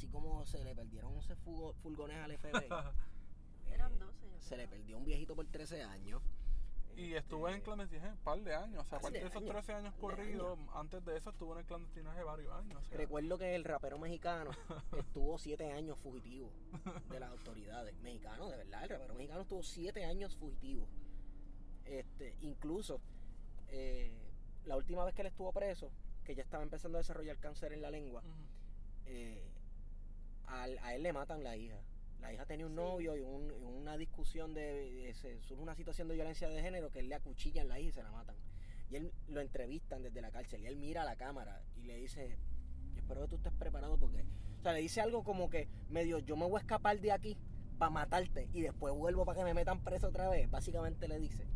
así 0.00 0.08
como 0.08 0.46
se 0.46 0.64
le 0.64 0.74
perdieron 0.74 1.12
11 1.14 1.36
fugo- 1.36 1.74
furgones 1.74 2.16
al 2.16 2.32
FBI, 2.32 2.50
Eran 3.70 3.92
eh, 3.92 3.98
12, 3.98 4.30
yo 4.30 4.40
se 4.40 4.56
le 4.56 4.66
perdió 4.66 4.96
un 4.96 5.04
viejito 5.04 5.36
por 5.36 5.46
13 5.46 5.82
años. 5.82 6.22
Y 6.96 7.12
estuve 7.14 7.50
en 7.50 7.56
Este, 7.56 7.64
clandestinaje 7.66 8.08
un 8.12 8.16
par 8.24 8.40
de 8.42 8.54
años. 8.54 8.80
O 8.80 8.88
sea, 8.88 8.98
Par 8.98 8.98
aparte 9.00 9.18
de 9.20 9.26
esos 9.26 9.36
años, 9.42 9.50
13 9.52 9.72
años 9.74 9.94
corridos, 10.00 10.58
antes 10.74 11.04
de 11.04 11.16
eso 11.18 11.30
estuve 11.30 11.52
en 11.52 11.58
el 11.58 11.64
clandestinaje 11.66 12.22
varios 12.22 12.52
años. 12.54 12.82
o 12.82 12.84
sea, 12.88 12.96
Recuerdo 12.96 13.36
que 13.38 13.54
el 13.54 13.64
rapero 13.64 13.98
mexicano 13.98 14.50
estuvo 14.98 15.38
siete 15.38 15.70
años 15.70 15.98
fugitivo 15.98 16.50
de 17.10 17.20
las 17.20 17.30
autoridades. 17.30 17.94
Mexicano, 18.00 18.48
de 18.48 18.56
verdad, 18.56 18.82
el 18.84 18.88
rapero 18.88 19.14
mexicano 19.14 19.42
estuvo 19.42 19.62
siete 19.62 20.04
años 20.06 20.34
fugitivo. 20.34 20.88
Este, 21.84 22.36
incluso 22.40 23.00
eh, 23.68 24.12
la 24.64 24.76
última 24.78 25.04
vez 25.04 25.14
que 25.14 25.20
él 25.20 25.28
estuvo 25.28 25.52
preso, 25.52 25.90
que 26.24 26.34
ya 26.34 26.42
estaba 26.42 26.62
empezando 26.62 26.96
a 26.96 27.00
desarrollar 27.02 27.36
cáncer 27.38 27.72
en 27.74 27.82
la 27.82 27.90
lengua, 27.90 28.22
eh, 29.06 29.46
al- 30.50 30.78
a 30.78 30.94
él 30.94 31.02
le 31.02 31.12
matan 31.12 31.42
la 31.42 31.56
hija. 31.56 31.80
La 32.20 32.32
hija 32.32 32.44
tenía 32.46 32.66
un 32.66 32.72
Sí. 32.72 32.76
novio 32.76 33.16
y, 33.16 33.20
un- 33.20 33.50
y 33.50 33.64
una 33.64 33.96
discusión 33.96 34.52
de, 34.54 34.90
de- 34.92 35.14
se 35.14 35.40
surge 35.42 35.62
una 35.62 35.74
situación 35.74 36.08
de 36.08 36.14
violencia 36.14 36.48
de 36.48 36.60
género 36.62 36.90
que 36.90 36.98
él 37.00 37.08
le 37.08 37.14
acuchillan 37.14 37.68
la 37.68 37.78
hija 37.80 37.88
y 37.88 37.92
se 37.92 38.02
la 38.02 38.10
matan. 38.12 38.36
Y 38.90 38.96
él 38.96 39.12
lo 39.28 39.40
entrevistan 39.40 40.02
desde 40.02 40.20
la 40.20 40.30
cárcel 40.30 40.62
y 40.62 40.66
él 40.66 40.76
mira 40.76 41.02
a 41.02 41.04
la 41.04 41.16
cámara 41.16 41.62
y 41.76 41.82
le 41.84 41.96
dice, 41.96 42.36
"Yo 42.94 43.00
espero 43.00 43.22
que 43.22 43.28
tú 43.28 43.36
estés 43.36 43.52
preparado 43.52 43.96
porque, 43.98 44.22
o 44.58 44.62
sea, 44.62 44.72
le 44.72 44.80
dice 44.80 45.00
algo 45.00 45.22
como 45.24 45.48
que 45.48 45.68
medio, 45.88 46.18
yo 46.18 46.36
me 46.36 46.44
voy 46.46 46.58
a 46.58 46.60
escapar 46.60 47.00
de 47.00 47.12
aquí 47.12 47.38
para 47.78 47.90
matarte 47.90 48.48
y 48.52 48.60
después 48.60 48.92
vuelvo 48.94 49.24
para 49.24 49.38
que 49.38 49.44
me 49.44 49.54
metan 49.54 49.82
preso 49.82 50.08
otra 50.08 50.28
vez. 50.28 50.50
Básicamente 50.50 51.08
le 51.08 51.18
dice. 51.18 51.46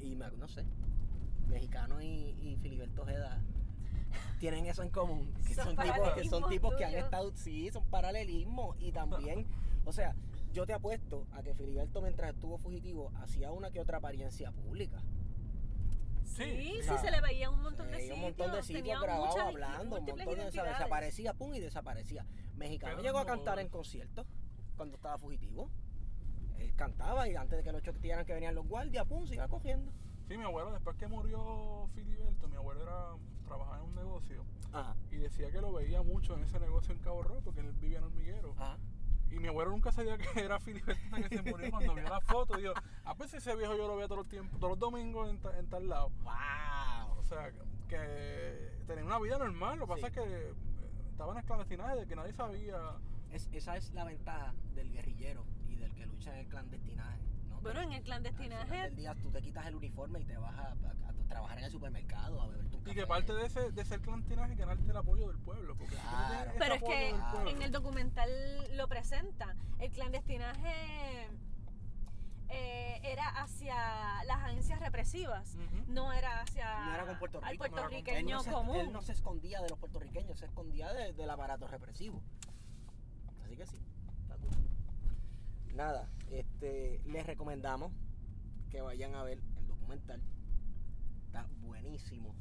Y 0.00 0.14
me, 0.16 0.30
no 0.32 0.48
sé, 0.48 0.64
mexicano 1.48 2.00
y, 2.00 2.06
y 2.40 2.56
Filiberto 2.62 3.02
Ojeda 3.02 3.40
tienen 4.42 4.66
eso 4.66 4.82
en 4.82 4.90
común. 4.90 5.32
Que 5.46 5.54
Son 5.54 5.76
son, 5.76 5.76
tipos, 5.76 6.10
que 6.14 6.24
son 6.28 6.48
tipos 6.48 6.74
que 6.74 6.84
han 6.84 6.94
estado, 6.96 7.30
sí, 7.36 7.70
son 7.70 7.84
paralelismos. 7.86 8.76
Y 8.80 8.90
también, 8.90 9.46
o 9.84 9.92
sea, 9.92 10.16
yo 10.52 10.66
te 10.66 10.72
apuesto 10.72 11.28
a 11.32 11.44
que 11.44 11.54
Filiberto 11.54 12.02
mientras 12.02 12.34
estuvo 12.34 12.58
fugitivo 12.58 13.12
hacía 13.20 13.52
una 13.52 13.70
que 13.70 13.78
otra 13.78 13.98
apariencia 13.98 14.50
pública. 14.50 15.00
Sí, 16.24 16.42
sí, 16.44 16.82
Sí. 16.82 16.94
se 17.00 17.10
le 17.12 17.20
veía 17.20 17.50
un 17.50 17.62
montón 17.62 17.88
de 17.92 17.98
Sí, 17.98 18.02
sitios. 18.02 18.16
un 18.16 18.22
montón 18.24 18.52
de 18.52 18.62
sitios 18.64 19.00
grabados 19.00 19.36
hablando, 19.38 19.82
un 19.82 19.88
montón 19.90 20.16
de, 20.16 20.22
o 20.24 20.26
sea, 20.26 20.34
identidades. 20.42 20.72
desaparecía, 20.72 21.34
pum, 21.34 21.54
y 21.54 21.60
desaparecía. 21.60 22.26
Mexicano 22.56 23.00
llegó 23.00 23.18
a 23.18 23.26
cantar 23.26 23.60
en 23.60 23.68
conciertos 23.68 24.26
cuando 24.76 24.96
estaba 24.96 25.18
fugitivo. 25.18 25.70
Él 26.58 26.74
cantaba 26.74 27.28
y 27.28 27.36
antes 27.36 27.58
de 27.58 27.62
que 27.62 27.70
lo 27.70 27.78
choquearan 27.78 28.26
que 28.26 28.32
venían 28.34 28.56
los 28.56 28.66
guardias, 28.66 29.06
pum, 29.06 29.24
se 29.24 29.34
iba 29.36 29.46
cogiendo. 29.46 29.92
Sí, 30.26 30.36
mi 30.36 30.42
abuelo, 30.44 30.72
después 30.72 30.96
que 30.96 31.06
murió 31.06 31.88
Filiberto, 31.94 32.48
mi 32.48 32.56
abuelo 32.56 32.82
era, 32.82 33.06
trabajaba 33.52 33.78
en 33.78 33.84
un 33.84 33.94
negocio 33.94 34.44
Ajá, 34.72 34.96
y 35.10 35.16
decía 35.16 35.50
que 35.50 35.60
lo 35.60 35.72
veía 35.72 36.02
mucho 36.02 36.34
en 36.34 36.42
ese 36.44 36.58
negocio 36.58 36.94
en 36.94 37.00
Cabo 37.00 37.22
Rojo 37.22 37.42
porque 37.44 37.60
él 37.60 37.72
vivía 37.72 37.98
en 37.98 38.04
hormiguero. 38.04 38.54
ajá. 38.58 38.78
Y 39.30 39.38
mi 39.38 39.48
abuelo 39.48 39.70
nunca 39.70 39.90
sabía 39.92 40.16
que 40.18 40.40
era 40.40 40.58
Filiberto 40.60 41.00
hasta 41.10 41.28
que 41.28 41.36
se 41.38 41.42
murió 41.50 41.70
cuando 41.70 41.94
vio 41.94 42.04
la 42.08 42.20
foto. 42.20 42.56
Dijo, 42.56 42.72
ah, 43.04 43.14
pues 43.14 43.32
ese 43.32 43.54
viejo 43.56 43.74
yo 43.76 43.86
lo 43.88 43.96
veía 43.96 44.06
todos 44.06 44.18
los 44.18 44.28
tiempos, 44.28 44.58
todos 44.60 44.72
los 44.72 44.78
domingos 44.78 45.28
en, 45.30 45.38
ta- 45.40 45.58
en 45.58 45.68
tal 45.70 45.88
lado. 45.88 46.10
¡Wow! 46.22 47.18
O 47.18 47.22
sea, 47.24 47.50
que 47.88 48.72
tenía 48.86 49.04
una 49.04 49.18
vida 49.18 49.38
normal. 49.38 49.78
Lo 49.78 49.86
que 49.86 49.94
Sí. 49.94 50.00
pasa 50.02 50.06
es 50.08 50.12
que 50.28 50.34
eh, 50.50 50.54
estaban 51.10 51.38
en 51.38 51.44
clandestinaje 51.44 51.96
de 51.96 52.06
que 52.06 52.16
nadie 52.16 52.32
sabía. 52.34 52.76
Es, 53.30 53.48
esa 53.52 53.76
es 53.78 53.90
la 53.94 54.04
ventaja 54.04 54.52
del 54.74 54.90
guerrillero 54.92 55.44
y 55.66 55.76
del 55.76 55.94
que 55.94 56.04
lucha 56.06 56.32
en 56.34 56.40
el 56.40 56.48
clandestinaje. 56.48 57.22
¿no? 57.48 57.60
Bueno, 57.62 57.80
en 57.80 57.92
el 57.92 57.96
Al 57.98 58.02
clandestinaje. 58.04 58.64
final 58.66 58.86
del 58.88 58.96
día 58.96 59.14
tú 59.14 59.30
te 59.30 59.40
quitas 59.40 59.66
el 59.66 59.76
uniforme 59.76 60.20
y 60.20 60.24
te 60.26 60.36
vas 60.36 60.54
a, 60.58 60.72
a- 60.72 61.08
a 61.08 61.11
trabajar 61.32 61.58
en 61.58 61.64
el 61.64 61.70
supermercado, 61.70 62.40
a 62.42 62.46
beber 62.48 62.68
tu 62.68 62.76
Y 62.78 62.80
café. 62.82 62.94
que 62.94 63.06
parte 63.06 63.32
de 63.34 63.46
ese 63.46 63.70
de 63.72 63.84
ser 63.84 64.00
clandestinaje 64.00 64.54
ganarte 64.54 64.90
el 64.90 64.96
apoyo 64.96 65.28
del 65.28 65.38
pueblo. 65.38 65.74
Porque 65.76 65.94
no 65.96 66.00
Claro. 66.02 66.50
ese 66.50 66.58
Pero 66.58 66.74
es 66.74 66.82
que 66.82 67.14
pueblo- 67.32 67.50
en 67.50 67.62
el 67.62 67.70
documental 67.72 68.30
lo 68.76 68.88
presenta. 68.88 69.56
El 69.78 69.90
clandestinaje 69.92 71.28
eh, 72.54 73.00
era 73.04 73.28
hacia 73.42 73.74
las 74.24 74.36
agencias 74.42 74.78
represivas, 74.80 75.56
no 75.88 76.12
era 76.12 76.42
hacia 76.42 76.84
No 76.84 76.94
era 76.94 77.06
con 77.06 77.18
Puerto 77.18 77.38
al 77.42 77.50
Rico, 77.50 77.66
no 77.68 77.78
era 77.78 77.82
con- 77.88 77.94
él 77.94 78.02
puertorriqueño 78.04 78.36
no 78.36 78.42
se, 78.42 78.50
común. 78.50 78.76
Él 78.76 78.92
no 78.92 79.00
se 79.00 79.12
escondía 79.12 79.60
de 79.62 79.70
los 79.70 79.78
puertorriqueños, 79.78 80.38
se 80.38 80.44
escondía 80.46 80.92
de- 80.92 81.12
del 81.14 81.30
aparato 81.30 81.66
represivo. 81.66 82.20
Así 83.44 83.56
que 83.56 83.64
sí, 83.66 83.78
está 84.22 84.36
cool. 84.36 84.50
Nada, 85.74 86.08
este, 86.30 87.00
les 87.06 87.26
recomendamos 87.26 87.90
que 88.70 88.82
vayan 88.82 89.14
a 89.14 89.22
ver 89.22 89.38
el 89.56 89.66
documental. 89.68 90.20
Está 91.32 91.46
buenísimo. 91.62 92.34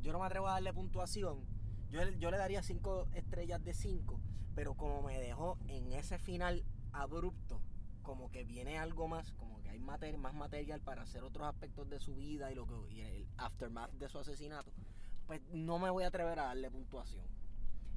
Yo 0.00 0.10
no 0.10 0.20
me 0.20 0.24
atrevo 0.24 0.48
a 0.48 0.52
darle 0.52 0.72
puntuación. 0.72 1.44
Yo, 1.90 2.02
le- 2.02 2.18
yo 2.18 2.30
le 2.30 2.38
daría 2.38 2.62
5 2.62 3.08
estrellas 3.12 3.62
de 3.62 3.74
5, 3.74 4.18
pero 4.54 4.74
como 4.74 5.02
me 5.02 5.20
dejó 5.20 5.58
en 5.68 5.92
ese 5.92 6.18
final 6.18 6.64
abrupto, 6.94 7.60
como 8.02 8.30
que 8.30 8.42
viene 8.44 8.78
algo 8.78 9.06
más, 9.06 9.32
como 9.32 9.60
que 9.60 9.68
hay 9.68 9.78
mater- 9.80 10.16
más 10.16 10.32
material 10.32 10.80
para 10.80 11.02
hacer 11.02 11.24
otros 11.24 11.46
aspectos 11.46 11.90
de 11.90 12.00
su 12.00 12.14
vida 12.14 12.50
y, 12.50 12.54
lo 12.54 12.66
que, 12.66 12.94
y 12.94 13.00
el 13.02 13.28
aftermath 13.36 13.90
de 13.92 14.08
su 14.08 14.18
asesinato, 14.18 14.72
pues 15.26 15.42
no 15.52 15.78
me 15.78 15.90
voy 15.90 16.04
a 16.04 16.06
atrever 16.06 16.38
a 16.38 16.44
darle 16.46 16.70
puntuación. 16.70 17.26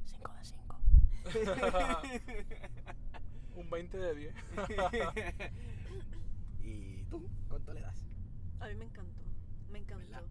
5 0.03 0.34
de 0.34 0.43
5. 0.43 0.79
Un 3.55 3.69
20 3.69 3.97
de 3.97 4.15
10. 4.15 4.36
¿Y 6.60 7.03
tú? 7.05 7.25
¿Cuánto 7.47 7.73
le 7.73 7.79
das? 7.82 8.05
A 8.60 8.67
mí 8.67 8.75
me 8.75 8.86
encantó, 8.86 9.23
me 9.71 9.79
encantó, 9.79 10.05
¿Verdad? 10.10 10.23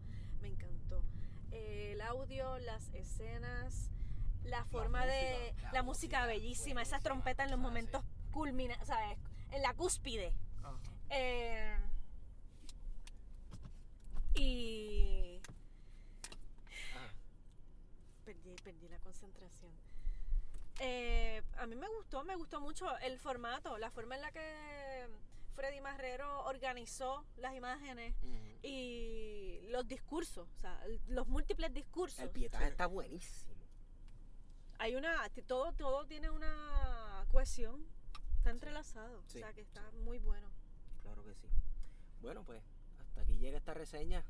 me 0.43 0.49
encantó. 0.49 1.03
Eh, 1.51 1.93
el 1.93 1.98
audio, 2.09 2.59
las 2.59 2.89
escenas, 2.95 3.91
la 4.45 4.65
forma 4.65 5.05
de... 5.07 5.39
música, 5.51 5.63
La, 5.63 5.73
la 5.73 5.83
música 5.83 6.27
bellísima, 6.27 6.83
esas 6.83 7.03
trompetas 7.03 7.45
en 7.45 7.51
los 7.51 7.61
momentos 7.61 8.03
culmina, 8.31 8.83
¿sabes? 8.85 9.19
En 9.51 9.63
la 9.63 9.75
cúspide. 9.75 10.33
Eh, 11.11 11.77
y... 14.35 15.41
Ajá. 16.95 17.13
Perdí, 18.25 18.55
perdí 18.63 18.89
la 18.89 18.99
concentración. 19.01 19.73
Eh, 20.81 21.43
a 21.59 21.67
mí 21.67 21.75
me 21.75 21.89
gustó, 21.89 22.25
me 22.25 22.37
gustó 22.37 22.61
mucho 22.61 22.97
el 22.99 23.19
formato, 23.19 23.79
la 23.79 23.91
forma 23.91 24.15
en 24.15 24.23
la 24.23 24.31
que 24.31 25.09
Freddy 25.59 25.81
Marrero 25.81 26.45
organizó 26.45 27.25
las 27.37 27.53
imágenes 27.53 28.15
y 28.63 29.59
los 29.71 29.89
discursos, 29.89 30.49
o 30.57 30.61
sea, 30.61 30.81
los 31.09 31.27
múltiples 31.27 31.75
discursos. 31.75 32.21
El 32.21 32.31
pietaje 32.31 32.67
Sí. 32.67 32.71
está 32.71 32.87
buenísimo. 32.87 33.57
Hay 34.79 34.95
una, 34.95 35.29
todo, 35.49 35.73
todo 35.73 36.07
tiene 36.07 36.31
una 36.31 37.25
cohesión, 37.33 37.85
está 38.37 38.51
entrelazado, 38.51 39.21
Sí, 39.27 39.39
o 39.39 39.41
sea 39.41 39.53
que 39.53 39.63
está 39.63 39.91
muy 40.05 40.21
bueno. 40.21 40.49
Claro 41.03 41.25
que 41.25 41.35
sí. 41.35 41.49
Bueno, 42.21 42.45
pues 42.45 42.63
hasta 43.01 43.23
aquí 43.23 43.37
llega 43.39 43.59
esta 43.59 43.75
reseña. 43.75 44.25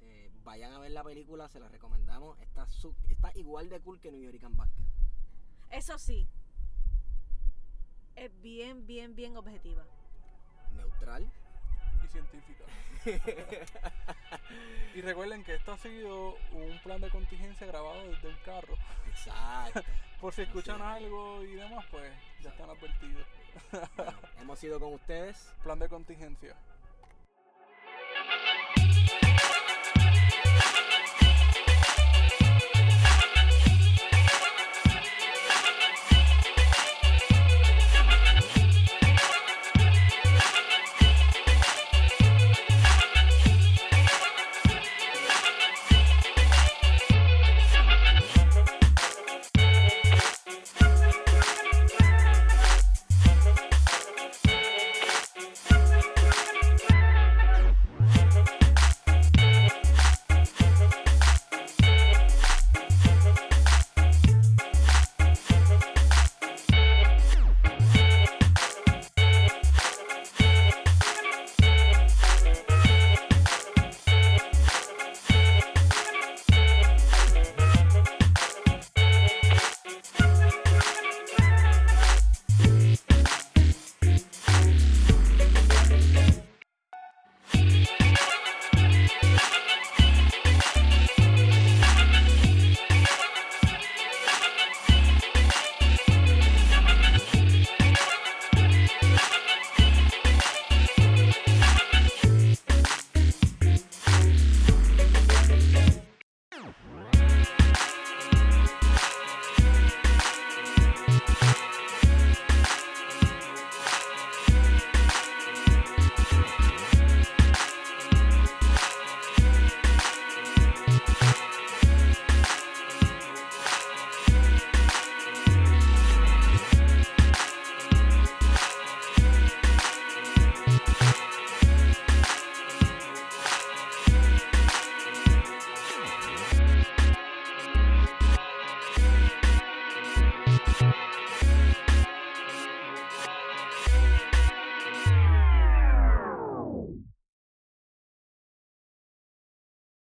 Eh, 0.00 0.30
vayan 0.42 0.72
a 0.72 0.78
ver 0.78 0.92
la 0.92 1.04
película, 1.04 1.50
se 1.50 1.60
la 1.60 1.68
recomendamos. 1.68 2.40
Está, 2.40 2.66
su- 2.66 2.96
está 3.10 3.30
igual 3.36 3.68
de 3.68 3.78
cool 3.80 4.00
que 4.00 4.10
New 4.10 4.22
York 4.22 4.40
Basket. 4.56 4.84
Eso 5.68 5.98
sí, 5.98 6.26
es 8.14 8.40
bien, 8.40 8.86
bien, 8.86 9.14
bien 9.14 9.36
objetiva. 9.36 9.86
Neutral. 10.76 11.26
Y 12.04 12.08
científica. 12.08 12.64
y 14.94 15.00
recuerden 15.00 15.44
que 15.44 15.54
esto 15.54 15.72
ha 15.72 15.78
sido 15.78 16.36
un 16.52 16.78
plan 16.82 17.00
de 17.00 17.10
contingencia 17.10 17.66
grabado 17.66 18.08
desde 18.08 18.28
un 18.28 18.36
carro. 18.44 18.76
Exacto. 19.08 19.82
Por 20.20 20.32
si 20.32 20.42
escuchan 20.42 20.76
es. 20.76 20.82
algo 20.82 21.42
y 21.42 21.54
demás, 21.54 21.84
pues 21.90 22.10
ya 22.42 22.50
están 22.50 22.70
advertidos. 22.70 23.26
Bueno, 23.96 24.18
hemos 24.40 24.62
ido 24.64 24.80
con 24.80 24.94
ustedes. 24.94 25.52
Plan 25.62 25.78
de 25.78 25.88
contingencia. 25.88 26.56